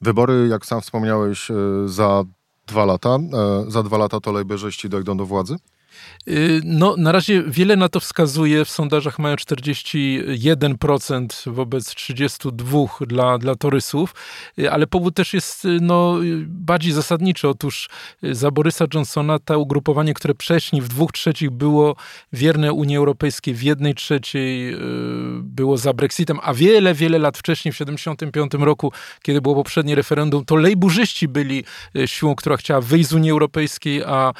Wybory, 0.00 0.48
jak 0.48 0.66
sam 0.66 0.80
wspomniałeś, 0.80 1.48
za 1.86 2.24
dwa 2.66 2.84
lata. 2.84 3.18
Za 3.68 3.82
dwa 3.82 3.98
lata 3.98 4.20
to 4.20 4.32
lejberzyści 4.32 4.88
dojdą 4.88 5.16
do 5.16 5.26
władzy? 5.26 5.56
Y, 6.28 6.60
no, 6.64 6.96
na 6.96 7.12
razie 7.12 7.42
wiele 7.42 7.76
na 7.76 7.88
to 7.88 8.00
wskazuje. 8.00 8.64
W 8.64 8.70
sondażach 8.70 9.18
mają 9.18 9.36
41% 9.36 11.52
wobec 11.52 11.94
32% 11.94 13.06
dla, 13.06 13.38
dla 13.38 13.54
torysów, 13.54 14.14
y, 14.58 14.70
ale 14.70 14.86
powód 14.86 15.14
też 15.14 15.34
jest 15.34 15.64
y, 15.64 15.78
no, 15.80 16.18
bardziej 16.46 16.92
zasadniczy. 16.92 17.48
Otóż 17.48 17.88
za 18.22 18.50
Borysa 18.50 18.86
Johnsona 18.94 19.38
to 19.38 19.58
ugrupowanie, 19.58 20.14
które 20.14 20.34
wcześniej 20.34 20.82
w 20.82 20.88
dwóch 20.88 21.12
trzecich 21.12 21.50
było 21.50 21.96
wierne 22.32 22.72
Unii 22.72 22.96
Europejskiej, 22.96 23.54
w 23.54 23.62
jednej 23.62 23.94
trzeciej 23.94 24.76
było 25.40 25.76
za 25.76 25.92
Brexitem, 25.92 26.38
a 26.42 26.54
wiele, 26.54 26.94
wiele 26.94 27.18
lat 27.18 27.38
wcześniej, 27.38 27.72
w 27.72 27.74
1975 27.74 28.64
roku, 28.64 28.92
kiedy 29.22 29.40
było 29.40 29.54
poprzednie 29.54 29.94
referendum, 29.94 30.44
to 30.44 30.56
lejburzyści 30.56 31.28
byli 31.28 31.64
siłą, 32.06 32.34
która 32.34 32.56
chciała 32.56 32.80
wyjść 32.80 33.08
z 33.08 33.12
Unii 33.12 33.30
Europejskiej, 33.30 34.04
a 34.04 34.32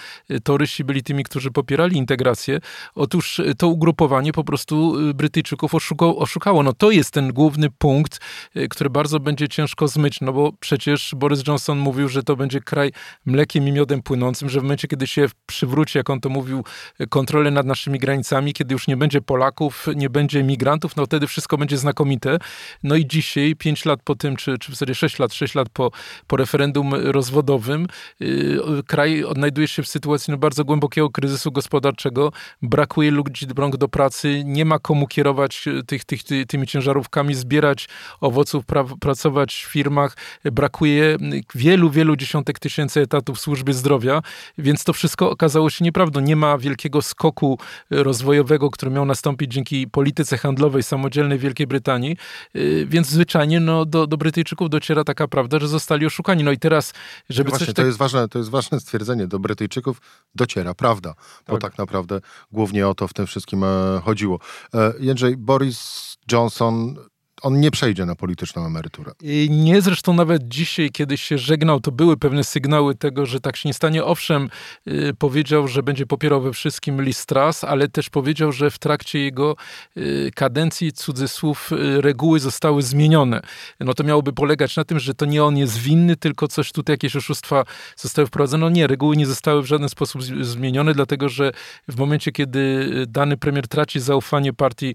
torysi 0.44 0.84
byli 0.84 1.02
tymi, 1.02 1.24
którzy 1.24 1.43
popierali 1.50 1.96
integrację. 1.96 2.60
Otóż 2.94 3.40
to 3.58 3.68
ugrupowanie 3.68 4.32
po 4.32 4.44
prostu 4.44 4.98
y, 5.10 5.14
Brytyjczyków 5.14 5.72
oszukało. 6.00 6.62
No 6.62 6.72
to 6.72 6.90
jest 6.90 7.10
ten 7.10 7.32
główny 7.32 7.70
punkt, 7.70 8.20
y, 8.56 8.68
który 8.68 8.90
bardzo 8.90 9.20
będzie 9.20 9.48
ciężko 9.48 9.88
zmyć, 9.88 10.20
no 10.20 10.32
bo 10.32 10.52
przecież 10.60 11.14
Boris 11.16 11.42
Johnson 11.48 11.78
mówił, 11.78 12.08
że 12.08 12.22
to 12.22 12.36
będzie 12.36 12.60
kraj 12.60 12.92
mlekiem 13.26 13.68
i 13.68 13.72
miodem 13.72 14.02
płynącym, 14.02 14.48
że 14.48 14.60
w 14.60 14.62
momencie, 14.62 14.88
kiedy 14.88 15.06
się 15.06 15.26
przywróci, 15.46 15.98
jak 15.98 16.10
on 16.10 16.20
to 16.20 16.28
mówił, 16.28 16.64
kontrolę 17.08 17.50
nad 17.50 17.66
naszymi 17.66 17.98
granicami, 17.98 18.52
kiedy 18.52 18.72
już 18.72 18.88
nie 18.88 18.96
będzie 18.96 19.20
Polaków, 19.20 19.86
nie 19.96 20.10
będzie 20.10 20.42
migrantów, 20.42 20.96
no 20.96 21.06
wtedy 21.06 21.26
wszystko 21.26 21.58
będzie 21.58 21.78
znakomite. 21.78 22.38
No 22.82 22.94
i 22.94 23.06
dzisiaj, 23.06 23.56
pięć 23.56 23.84
lat 23.84 24.00
po 24.04 24.14
tym, 24.14 24.36
czy, 24.36 24.58
czy 24.58 24.72
w 24.72 24.74
zasadzie 24.74 24.94
sześć 24.94 25.18
lat, 25.18 25.34
sześć 25.34 25.54
lat 25.54 25.68
po, 25.68 25.90
po 26.26 26.36
referendum 26.36 26.94
rozwodowym, 26.94 27.86
yy, 28.20 28.82
kraj 28.86 29.24
odnajduje 29.24 29.68
się 29.68 29.82
w 29.82 29.88
sytuacji 29.88 30.30
no, 30.30 30.38
bardzo 30.38 30.64
głębokiego 30.64 31.10
kryzysu 31.10 31.33
kryzysu 31.34 31.52
gospodarczego, 31.52 32.32
brakuje 32.62 33.10
ludzi 33.10 33.46
rąk 33.56 33.76
do 33.76 33.88
pracy, 33.88 34.42
nie 34.44 34.64
ma 34.64 34.78
komu 34.78 35.06
kierować 35.06 35.68
e, 35.68 35.82
tych, 35.82 36.04
tych, 36.04 36.24
ty, 36.24 36.46
tymi 36.46 36.66
ciężarówkami, 36.66 37.34
zbierać 37.34 37.88
owoców, 38.20 38.66
pra, 38.66 38.84
pracować 39.00 39.64
w 39.68 39.72
firmach, 39.72 40.16
brakuje 40.44 41.16
wielu, 41.54 41.90
wielu 41.90 42.16
dziesiątek 42.16 42.58
tysięcy 42.58 43.00
etatów 43.00 43.38
w 43.38 43.40
służbie 43.40 43.72
zdrowia, 43.72 44.22
więc 44.58 44.84
to 44.84 44.92
wszystko 44.92 45.30
okazało 45.30 45.70
się 45.70 45.84
nieprawdą. 45.84 46.20
Nie 46.20 46.36
ma 46.36 46.58
wielkiego 46.58 47.02
skoku 47.02 47.58
e, 47.90 48.02
rozwojowego, 48.02 48.70
który 48.70 48.90
miał 48.90 49.04
nastąpić 49.04 49.52
dzięki 49.52 49.88
polityce 49.88 50.38
handlowej 50.38 50.82
samodzielnej 50.82 51.38
Wielkiej 51.38 51.66
Brytanii, 51.66 52.16
e, 52.54 52.60
więc 52.86 53.08
zwyczajnie 53.08 53.60
no, 53.60 53.84
do, 53.84 54.06
do 54.06 54.16
Brytyjczyków 54.16 54.70
dociera 54.70 55.04
taka 55.04 55.28
prawda, 55.28 55.58
że 55.58 55.68
zostali 55.68 56.06
oszukani. 56.06 56.44
No 56.44 56.52
i 56.52 56.58
teraz, 56.58 56.92
żeby 57.28 57.50
no 57.50 57.50
Właśnie, 57.50 57.66
coś... 57.66 57.74
To, 57.74 57.82
tak... 57.82 57.86
jest 57.86 57.98
ważne, 57.98 58.28
to 58.28 58.38
jest 58.38 58.50
ważne 58.50 58.80
stwierdzenie. 58.80 59.26
Do 59.26 59.38
Brytyjczyków 59.38 60.00
dociera 60.34 60.74
prawda 60.74 61.13
bo 61.48 61.58
tak. 61.58 61.60
tak 61.60 61.78
naprawdę 61.78 62.20
głównie 62.52 62.88
o 62.88 62.94
to 62.94 63.08
w 63.08 63.14
tym 63.14 63.26
wszystkim 63.26 63.64
e, 63.64 64.00
chodziło. 64.04 64.38
E, 64.74 64.92
Jędrzej, 65.00 65.36
Boris 65.36 66.14
Johnson 66.32 66.96
on 67.44 67.60
nie 67.60 67.70
przejdzie 67.70 68.06
na 68.06 68.14
polityczną 68.14 68.66
emeryturę. 68.66 69.12
I 69.22 69.48
nie, 69.50 69.82
zresztą 69.82 70.14
nawet 70.14 70.48
dzisiaj, 70.48 70.90
kiedy 70.90 71.18
się 71.18 71.38
żegnał, 71.38 71.80
to 71.80 71.92
były 71.92 72.16
pewne 72.16 72.44
sygnały 72.44 72.94
tego, 72.94 73.26
że 73.26 73.40
tak 73.40 73.56
się 73.56 73.68
nie 73.68 73.74
stanie. 73.74 74.04
Owszem, 74.04 74.50
y, 74.88 75.14
powiedział, 75.18 75.68
że 75.68 75.82
będzie 75.82 76.06
popierał 76.06 76.40
we 76.40 76.52
wszystkim 76.52 77.02
Listras, 77.02 77.64
ale 77.64 77.88
też 77.88 78.10
powiedział, 78.10 78.52
że 78.52 78.70
w 78.70 78.78
trakcie 78.78 79.18
jego 79.18 79.56
y, 79.96 80.30
kadencji, 80.34 80.92
cudzysłów, 80.92 81.72
y, 81.72 82.00
reguły 82.00 82.40
zostały 82.40 82.82
zmienione. 82.82 83.40
No 83.80 83.94
to 83.94 84.04
miałoby 84.04 84.32
polegać 84.32 84.76
na 84.76 84.84
tym, 84.84 84.98
że 84.98 85.14
to 85.14 85.26
nie 85.26 85.44
on 85.44 85.56
jest 85.56 85.78
winny, 85.78 86.16
tylko 86.16 86.48
coś 86.48 86.72
tutaj, 86.72 86.94
jakieś 86.94 87.16
oszustwa 87.16 87.64
zostały 87.96 88.26
wprowadzone. 88.26 88.64
No 88.64 88.70
nie, 88.70 88.86
reguły 88.86 89.16
nie 89.16 89.26
zostały 89.26 89.62
w 89.62 89.66
żaden 89.66 89.88
sposób 89.88 90.22
zmienione, 90.22 90.94
dlatego 90.94 91.28
że 91.28 91.52
w 91.88 91.96
momencie, 91.96 92.32
kiedy 92.32 92.90
dany 93.08 93.36
premier 93.36 93.68
traci 93.68 94.00
zaufanie 94.00 94.52
partii, 94.52 94.94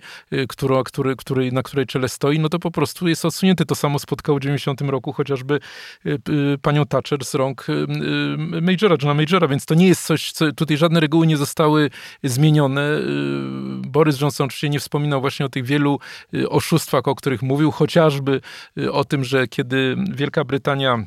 którą, 0.49 0.83
który, 0.83 1.15
który, 1.15 1.51
na 1.51 1.63
której 1.63 1.85
czele 1.85 2.09
stoi, 2.09 2.38
no 2.39 2.49
to 2.49 2.59
po 2.59 2.71
prostu 2.71 3.07
jest 3.07 3.25
odsunięty. 3.25 3.65
To 3.65 3.75
samo 3.75 3.99
spotkało 3.99 4.37
w 4.37 4.41
90 4.41 4.81
roku 4.81 5.13
chociażby 5.13 5.59
y, 6.05 6.17
y, 6.29 6.57
panią 6.61 6.85
Thatcher 6.85 7.25
z 7.25 7.35
rąk 7.35 7.69
y, 7.69 7.85
Majora, 8.37 8.95
Johna 9.01 9.13
Majora, 9.13 9.47
więc 9.47 9.65
to 9.65 9.75
nie 9.75 9.87
jest 9.87 10.05
coś, 10.05 10.31
co 10.31 10.51
tutaj 10.51 10.77
żadne 10.77 10.99
reguły 10.99 11.27
nie 11.27 11.37
zostały 11.37 11.89
zmienione. 12.23 12.89
Boris 13.87 14.21
Johnson 14.21 14.45
oczywiście 14.45 14.69
nie 14.69 14.79
wspominał 14.79 15.21
właśnie 15.21 15.45
o 15.45 15.49
tych 15.49 15.65
wielu 15.65 15.99
oszustwach, 16.49 17.07
o 17.07 17.15
których 17.15 17.41
mówił, 17.41 17.71
chociażby 17.71 18.41
o 18.91 19.05
tym, 19.05 19.23
że 19.23 19.47
kiedy 19.47 19.95
Wielka 20.15 20.43
Brytania 20.43 21.05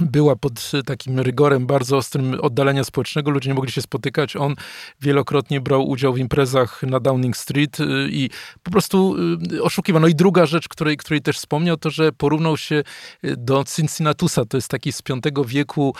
była 0.00 0.36
pod 0.36 0.72
takim 0.86 1.20
rygorem 1.20 1.66
bardzo 1.66 1.96
ostrym 1.96 2.40
oddalenia 2.40 2.84
społecznego, 2.84 3.30
ludzie 3.30 3.50
nie 3.50 3.54
mogli 3.54 3.72
się 3.72 3.82
spotykać. 3.82 4.36
On 4.36 4.54
wielokrotnie 5.00 5.60
brał 5.60 5.88
udział 5.88 6.12
w 6.12 6.18
imprezach 6.18 6.82
na 6.82 7.00
Downing 7.00 7.36
Street 7.36 7.80
y, 7.80 8.08
i 8.10 8.30
po 8.62 8.70
prostu 8.70 9.16
y, 9.52 9.62
oszukiwał. 9.62 10.02
No 10.02 10.08
i 10.08 10.14
druga 10.14 10.46
rzecz, 10.46 10.68
której, 10.68 10.96
której 10.96 11.22
też 11.22 11.36
wspomniał, 11.36 11.76
to 11.76 11.90
że 11.90 12.12
porównał 12.12 12.56
się 12.56 12.82
y, 13.24 13.36
do 13.36 13.64
Cincinnatusa. 13.76 14.44
To 14.44 14.56
jest 14.56 14.68
taki 14.68 14.92
z 14.92 15.02
V 15.08 15.44
wieku 15.46 15.94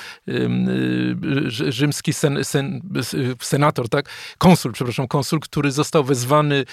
rzymski 1.49 2.13
sen, 2.13 2.45
sen, 2.45 2.81
senator, 3.41 3.89
tak? 3.89 4.09
Konsul, 4.39 4.73
przepraszam, 4.73 5.09
konsul, 5.09 5.41
który 5.41 5.73
został 5.73 6.05
wezwany, 6.05 6.65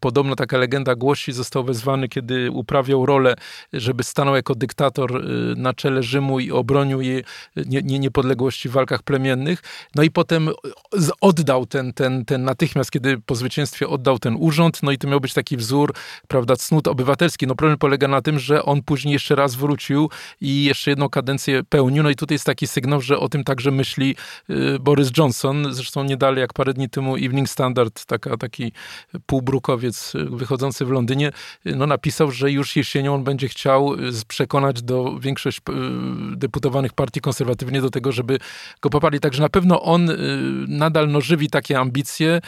podobno 0.00 0.36
taka 0.36 0.58
legenda 0.58 0.94
głosi, 0.94 1.32
został 1.32 1.64
wezwany, 1.64 2.08
kiedy 2.08 2.50
uprawiał 2.50 3.06
rolę, 3.06 3.34
żeby 3.72 4.04
stanął 4.04 4.36
jako 4.36 4.54
dyktator 4.54 5.24
na 5.56 5.74
czele 5.74 6.02
Rzymu 6.02 6.40
i 6.40 6.50
ob 6.50 6.69
bronił 6.70 7.00
jej 7.00 7.24
nie, 7.56 7.82
nie, 7.82 7.98
niepodległości 7.98 8.68
w 8.68 8.72
walkach 8.72 9.02
plemiennych. 9.02 9.62
No 9.94 10.02
i 10.02 10.10
potem 10.10 10.50
oddał 11.20 11.66
ten, 11.66 11.92
ten, 11.92 12.24
ten 12.24 12.44
natychmiast, 12.44 12.90
kiedy 12.90 13.18
po 13.18 13.34
zwycięstwie 13.34 13.88
oddał 13.88 14.18
ten 14.18 14.36
urząd, 14.38 14.82
no 14.82 14.92
i 14.92 14.98
to 14.98 15.08
miał 15.08 15.20
być 15.20 15.34
taki 15.34 15.56
wzór, 15.56 15.94
prawda, 16.28 16.56
cnót 16.56 16.88
obywatelski. 16.88 17.46
No 17.46 17.54
problem 17.54 17.78
polega 17.78 18.08
na 18.08 18.22
tym, 18.22 18.38
że 18.38 18.62
on 18.64 18.82
później 18.82 19.12
jeszcze 19.12 19.34
raz 19.34 19.54
wrócił 19.54 20.10
i 20.40 20.64
jeszcze 20.64 20.90
jedną 20.90 21.08
kadencję 21.08 21.62
pełnił. 21.68 22.02
No 22.02 22.10
i 22.10 22.16
tutaj 22.16 22.34
jest 22.34 22.46
taki 22.46 22.66
sygnał, 22.66 23.00
że 23.00 23.18
o 23.18 23.28
tym 23.28 23.44
także 23.44 23.70
myśli 23.70 24.16
y, 24.50 24.78
Boris 24.80 25.10
Johnson. 25.18 25.66
Zresztą 25.70 26.04
nie 26.04 26.16
dalej 26.16 26.40
jak 26.40 26.52
parę 26.52 26.74
dni 26.74 26.88
temu 26.88 27.16
Evening 27.16 27.48
Standard, 27.48 28.04
taka, 28.04 28.36
taki 28.36 28.72
półbrukowiec 29.26 30.12
wychodzący 30.14 30.84
w 30.84 30.90
Londynie, 30.90 31.32
no 31.64 31.86
napisał, 31.86 32.30
że 32.30 32.52
już 32.52 32.76
jesienią 32.76 33.14
on 33.14 33.24
będzie 33.24 33.48
chciał 33.48 33.96
przekonać 34.28 34.82
do 34.82 35.18
większość 35.18 35.60
partii 36.94 37.20
konserwatywnie 37.20 37.80
do 37.80 37.90
tego, 37.90 38.12
żeby 38.12 38.38
go 38.80 38.90
poparli. 38.90 39.20
Także 39.20 39.42
na 39.42 39.48
pewno 39.48 39.82
on 39.82 40.10
nadal 40.68 41.08
no, 41.08 41.20
żywi 41.20 41.50
takie 41.50 41.78
ambicje, 41.78 42.40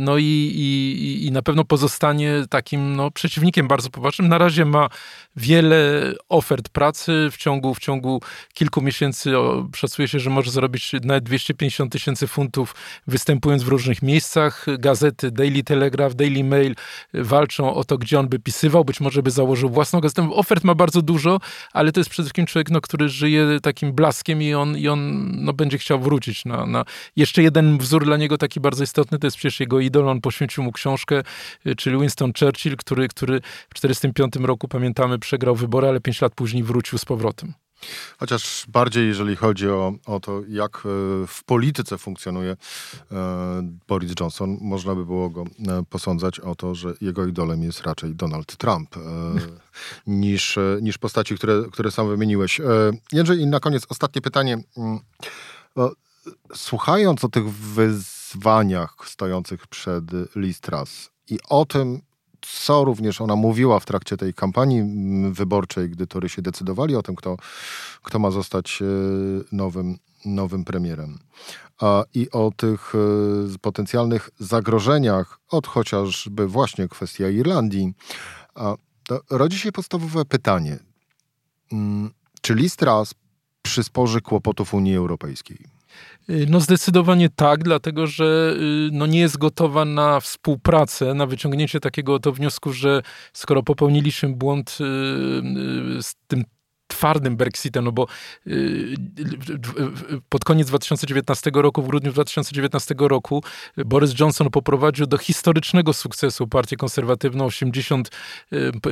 no 0.00 0.18
i, 0.18 0.24
i, 0.24 1.26
i 1.26 1.32
na 1.32 1.42
pewno 1.42 1.64
pozostanie 1.64 2.44
takim 2.50 2.96
no, 2.96 3.10
przeciwnikiem 3.10 3.68
bardzo 3.68 3.90
poważnym. 3.90 4.28
Na 4.28 4.38
razie 4.38 4.64
ma 4.64 4.88
wiele 5.36 6.12
ofert 6.28 6.68
pracy 6.68 7.28
w 7.32 7.36
ciągu, 7.36 7.74
w 7.74 7.78
ciągu 7.78 8.22
kilku 8.54 8.82
miesięcy. 8.82 9.30
Szacuje 9.76 10.08
się, 10.08 10.20
że 10.20 10.30
może 10.30 10.50
zarobić 10.50 10.92
nawet 11.02 11.24
250 11.24 11.92
tysięcy 11.92 12.26
funtów 12.26 12.74
występując 13.06 13.62
w 13.62 13.68
różnych 13.68 14.02
miejscach. 14.02 14.66
Gazety 14.78 15.30
Daily 15.30 15.62
Telegraph, 15.62 16.14
Daily 16.14 16.44
Mail 16.44 16.74
walczą 17.14 17.74
o 17.74 17.84
to, 17.84 17.98
gdzie 17.98 18.20
on 18.20 18.28
by 18.28 18.38
pisywał. 18.38 18.84
Być 18.84 19.00
może 19.00 19.22
by 19.22 19.30
założył 19.30 19.70
własną 19.70 20.00
gazetę. 20.00 20.30
Ofert 20.32 20.64
ma 20.64 20.74
bardzo 20.74 21.02
dużo, 21.02 21.40
ale 21.72 21.92
to 21.92 22.00
jest 22.00 22.10
przede 22.10 22.24
wszystkim 22.24 22.46
człowiek, 22.46 22.70
no, 22.70 22.80
który 22.80 23.08
żyje 23.08 23.41
takim 23.62 23.92
blaskiem 23.92 24.42
i 24.42 24.54
on, 24.54 24.78
i 24.78 24.88
on 24.88 25.30
no, 25.44 25.52
będzie 25.52 25.78
chciał 25.78 26.00
wrócić 26.00 26.44
na, 26.44 26.66
na... 26.66 26.84
Jeszcze 27.16 27.42
jeden 27.42 27.78
wzór 27.78 28.04
dla 28.04 28.16
niego 28.16 28.38
taki 28.38 28.60
bardzo 28.60 28.84
istotny, 28.84 29.18
to 29.18 29.26
jest 29.26 29.36
przecież 29.36 29.60
jego 29.60 29.80
idol. 29.80 30.08
On 30.08 30.20
poświęcił 30.20 30.64
mu 30.64 30.72
książkę, 30.72 31.22
czyli 31.76 31.98
Winston 31.98 32.32
Churchill, 32.40 32.76
który, 32.76 33.08
który 33.08 33.40
w 33.40 33.74
1945 33.74 34.46
roku, 34.46 34.68
pamiętamy, 34.68 35.18
przegrał 35.18 35.54
wybory, 35.54 35.88
ale 35.88 36.00
pięć 36.00 36.20
lat 36.20 36.34
później 36.34 36.62
wrócił 36.62 36.98
z 36.98 37.04
powrotem. 37.04 37.52
Chociaż 38.18 38.64
bardziej, 38.68 39.08
jeżeli 39.08 39.36
chodzi 39.36 39.68
o, 39.68 39.92
o 40.06 40.20
to, 40.20 40.42
jak 40.48 40.76
e, 40.76 40.80
w 41.26 41.44
polityce 41.46 41.98
funkcjonuje 41.98 42.50
e, 43.12 43.16
Boris 43.88 44.12
Johnson, 44.20 44.58
można 44.60 44.94
by 44.94 45.06
było 45.06 45.30
go 45.30 45.44
e, 45.68 45.82
posądzać 45.90 46.40
o 46.40 46.54
to, 46.54 46.74
że 46.74 46.94
jego 47.00 47.26
idolem 47.26 47.62
jest 47.62 47.80
raczej 47.80 48.14
Donald 48.14 48.56
Trump 48.56 48.96
niż, 50.06 50.58
niż 50.82 50.98
postaci, 50.98 51.34
które, 51.34 51.62
które 51.72 51.90
sam 51.90 52.08
wymieniłeś. 52.08 52.60
Jędrzej, 53.12 53.40
i 53.40 53.46
na 53.46 53.60
koniec 53.60 53.86
ostatnie 53.88 54.22
pytanie. 54.22 54.58
Mm, 54.76 55.00
słuchając 56.54 57.24
o 57.24 57.28
tych 57.28 57.50
wyzwaniach 57.50 58.96
stojących 59.04 59.66
przed 59.66 60.04
Listras 60.36 61.10
i 61.28 61.38
o 61.48 61.64
tym, 61.64 62.00
co 62.42 62.84
również 62.84 63.20
ona 63.20 63.36
mówiła 63.36 63.80
w 63.80 63.84
trakcie 63.84 64.16
tej 64.16 64.34
kampanii 64.34 64.78
mm, 64.78 65.32
wyborczej, 65.32 65.90
gdy 65.90 66.06
tory 66.06 66.28
się 66.28 66.42
decydowali 66.42 66.96
o 66.96 67.02
tym, 67.02 67.14
kto, 67.14 67.36
kto 68.02 68.18
ma 68.18 68.30
zostać 68.30 68.82
e, 68.82 68.84
nowym, 69.52 69.98
nowym 70.24 70.64
premierem. 70.64 71.18
A, 71.80 72.04
I 72.14 72.30
o 72.30 72.52
tych 72.56 72.92
e, 72.94 73.58
potencjalnych 73.58 74.30
zagrożeniach, 74.38 75.38
od 75.50 75.66
chociażby 75.66 76.46
właśnie 76.46 76.88
kwestia 76.88 77.28
Irlandii, 77.28 77.94
a, 78.54 78.74
rodzi 79.30 79.58
się 79.58 79.72
podstawowe 79.72 80.24
pytanie. 80.24 80.78
Mm, 81.72 82.10
czy 82.40 82.54
Listras 82.54 83.14
przysporzy 83.62 84.20
kłopotów 84.20 84.74
Unii 84.74 84.96
Europejskiej? 84.96 85.81
Y, 86.30 86.46
no 86.48 86.60
zdecydowanie 86.60 87.28
tak, 87.28 87.64
dlatego 87.64 88.06
że 88.06 88.54
y, 88.56 88.90
no 88.92 89.06
nie 89.06 89.20
jest 89.20 89.38
gotowa 89.38 89.84
na 89.84 90.20
współpracę, 90.20 91.14
na 91.14 91.26
wyciągnięcie 91.26 91.80
takiego 91.80 92.14
oto 92.14 92.32
wniosku, 92.32 92.72
że 92.72 93.02
skoro 93.32 93.62
popełniliśmy 93.62 94.28
błąd 94.28 94.70
y, 94.70 94.74
z 96.02 96.14
tym 96.26 96.44
twardym 96.86 97.36
Brexitem, 97.36 97.84
no 97.84 97.92
bo 97.92 98.06
pod 100.28 100.44
koniec 100.44 100.68
2019 100.68 101.50
roku, 101.54 101.82
w 101.82 101.86
grudniu 101.86 102.12
2019 102.12 102.94
roku 102.98 103.42
Boris 103.76 104.20
Johnson 104.20 104.50
poprowadził 104.50 105.06
do 105.06 105.18
historycznego 105.18 105.92
sukcesu 105.92 106.48
partię 106.48 106.76
konserwatywną, 106.76 107.44
80 107.44 108.10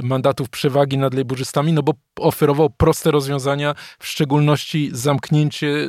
mandatów 0.02 0.48
przewagi 0.48 0.98
nad 0.98 1.14
lejburzystami, 1.14 1.72
no 1.72 1.82
bo 1.82 1.94
oferował 2.18 2.70
proste 2.70 3.10
rozwiązania, 3.10 3.74
w 3.98 4.06
szczególności 4.06 4.90
zamknięcie 4.92 5.88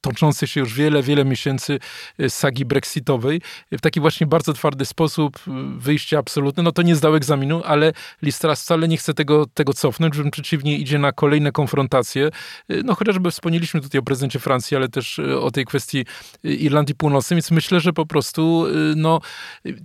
toczący 0.00 0.46
się 0.46 0.60
już 0.60 0.74
wiele, 0.74 1.02
wiele 1.02 1.24
miesięcy 1.24 1.78
y, 2.20 2.30
sagi 2.30 2.64
brexitowej 2.64 3.40
w 3.72 3.80
taki 3.80 4.00
właśnie 4.00 4.26
bardzo 4.26 4.52
twardy 4.52 4.84
sposób, 4.84 5.36
y, 5.36 5.50
wyjście 5.78 6.18
absolutne, 6.18 6.62
no 6.62 6.72
to 6.72 6.82
nie 6.82 6.96
zdał 6.96 7.16
egzaminu, 7.16 7.62
ale 7.64 7.92
Listras 8.22 8.62
wcale 8.62 8.88
nie 8.88 8.96
chce 8.96 9.14
tego, 9.14 9.46
tego 9.54 9.72
cofnąć, 9.72 10.16
wręcz 10.16 10.32
przeciwnie 10.32 10.78
idzie 10.78 10.98
na 10.98 11.12
kolejne 11.12 11.52
konfrontacje. 11.52 12.30
Y, 12.70 12.82
no 12.84 12.94
chociażby 12.94 13.30
wspomnieliśmy 13.30 13.80
tutaj 13.80 13.98
o 13.98 14.02
prezydencie 14.02 14.38
Francji, 14.38 14.76
ale 14.76 14.88
też 14.88 15.18
o 15.18 15.50
tej 15.50 15.64
kwestii 15.64 16.04
Irlandii 16.44 16.94
Północnej, 16.94 17.36
więc 17.36 17.50
myślę, 17.50 17.80
że 17.80 17.92
po 17.92 18.06
prostu 18.06 18.66
no 18.96 19.20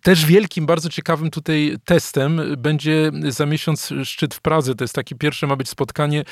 też 0.03 0.25
wielkim, 0.25 0.65
bardzo 0.65 0.89
ciekawym 0.89 1.31
tutaj 1.31 1.75
testem 1.85 2.41
będzie 2.57 3.11
za 3.29 3.45
miesiąc 3.45 3.93
szczyt 4.03 4.35
w 4.35 4.41
Pradze. 4.41 4.75
To 4.75 4.83
jest 4.83 4.95
takie 4.95 5.15
pierwsze 5.15 5.47
ma 5.47 5.55
być 5.55 5.69
spotkanie 5.69 6.23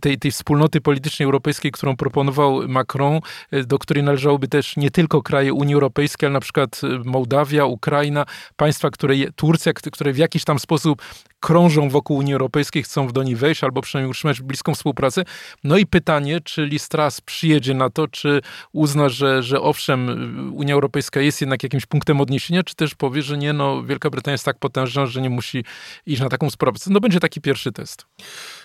tej, 0.00 0.18
tej 0.18 0.30
wspólnoty 0.30 0.80
politycznej 0.80 1.24
europejskiej, 1.24 1.72
którą 1.72 1.96
proponował 1.96 2.68
Macron 2.68 3.20
do 3.66 3.78
której 3.78 4.02
należałoby 4.04 4.48
też 4.48 4.76
nie 4.76 4.90
tylko 4.90 5.22
kraje 5.22 5.52
Unii 5.52 5.74
Europejskiej, 5.74 6.26
ale 6.26 6.32
na 6.32 6.40
przykład 6.40 6.80
Mołdawia, 7.04 7.64
Ukraina, 7.64 8.26
państwa, 8.56 8.90
które, 8.90 9.14
Turcja, 9.36 9.72
które 9.72 10.12
w 10.12 10.18
jakiś 10.18 10.44
tam 10.44 10.58
sposób 10.58 11.02
krążą 11.40 11.88
wokół 11.88 12.16
Unii 12.16 12.32
Europejskiej, 12.32 12.82
chcą 12.82 13.06
w 13.06 13.12
do 13.12 13.22
niej 13.22 13.36
wejść 13.36 13.64
albo 13.64 13.80
przynajmniej 13.80 14.10
utrzymać 14.10 14.42
bliską 14.42 14.74
współpracę. 14.74 15.24
No 15.64 15.76
i 15.76 15.86
pytanie, 15.86 16.40
czy 16.40 16.66
Listras 16.66 17.20
przyjedzie 17.20 17.74
na 17.74 17.90
to, 17.90 18.08
czy 18.08 18.40
uzna, 18.72 19.08
że, 19.08 19.42
że 19.42 19.60
owszem, 19.60 20.52
Unia 20.54 20.74
Europejska 20.74 21.20
jest 21.20 21.40
jednak 21.40 21.62
jakimś 21.62 21.86
punktem 21.86 22.20
odniesienia, 22.20 22.62
czy 22.62 22.74
też 22.74 22.94
powie, 22.94 23.22
że 23.22 23.38
nie, 23.38 23.52
no 23.52 23.82
Wielka 23.82 24.10
Brytania 24.10 24.32
jest 24.32 24.44
tak 24.44 24.58
potężna, 24.58 25.06
że 25.06 25.20
nie 25.20 25.30
musi 25.30 25.64
iść 26.06 26.20
na 26.20 26.28
taką 26.28 26.50
współpracę. 26.50 26.90
No 26.90 27.00
będzie 27.00 27.20
taki 27.20 27.40
pierwszy 27.40 27.72
test. 27.72 28.06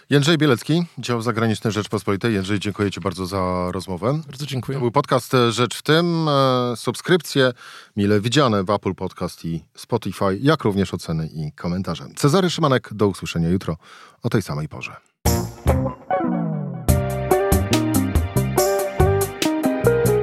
Jędrzej 0.10 0.38
Bielecki, 0.38 0.84
dział 0.98 1.22
zagraniczny 1.22 1.72
Rzeczpospolitej. 1.72 2.34
Jędrzej, 2.34 2.60
dziękuję 2.60 2.92
Ci 2.92 3.00
bardzo 3.00 3.26
za 3.26 3.72
rozmowę. 3.72 4.22
Bardzo 4.28 4.46
dziękuję. 4.46 4.78
To 4.78 4.80
był 4.80 4.92
podcast 4.92 5.32
Rzecz 5.50 5.78
w 5.78 5.82
tym. 5.82 6.28
E, 6.30 6.76
subskrypcje 6.76 7.52
mile 7.98 8.22
widziane 8.22 8.64
w 8.64 8.70
Apple 8.70 8.96
Podcast 8.96 9.46
i 9.46 9.64
Spotify, 9.76 10.38
jak 10.42 10.64
również 10.64 10.94
oceny 10.94 11.30
i 11.34 11.52
komentarze. 11.52 12.06
Cezary 12.16 12.50
Szymanek, 12.64 12.90
do 12.94 13.08
usłyszenia 13.08 13.50
jutro 13.50 13.78
o 14.24 14.30
tej 14.30 14.42
samej 14.42 14.70
porze. 14.70 14.96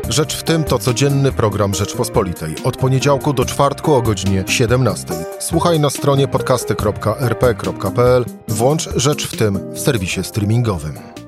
Rzecz 0.09 0.37
w 0.37 0.43
tym 0.43 0.65
to 0.65 0.79
codzienny 0.79 1.33
program 1.33 1.75
Rzeczpospolitej. 1.75 2.55
Od 2.65 2.77
poniedziałku 2.77 3.33
do 3.33 3.45
czwartku 3.45 3.95
o 3.95 4.03
godzinie 4.03 4.45
17. 4.47 5.07
Słuchaj 5.41 5.81
na 5.81 5.91
stronie 5.91 6.29
podcasty.rp.pl. 6.29 8.25
Włącz 8.49 8.89
Rzecz 8.97 9.27
w 9.27 9.37
tym 9.37 9.75
w 9.75 9.79
serwisie 9.79 10.25
streamingowym. 10.25 11.20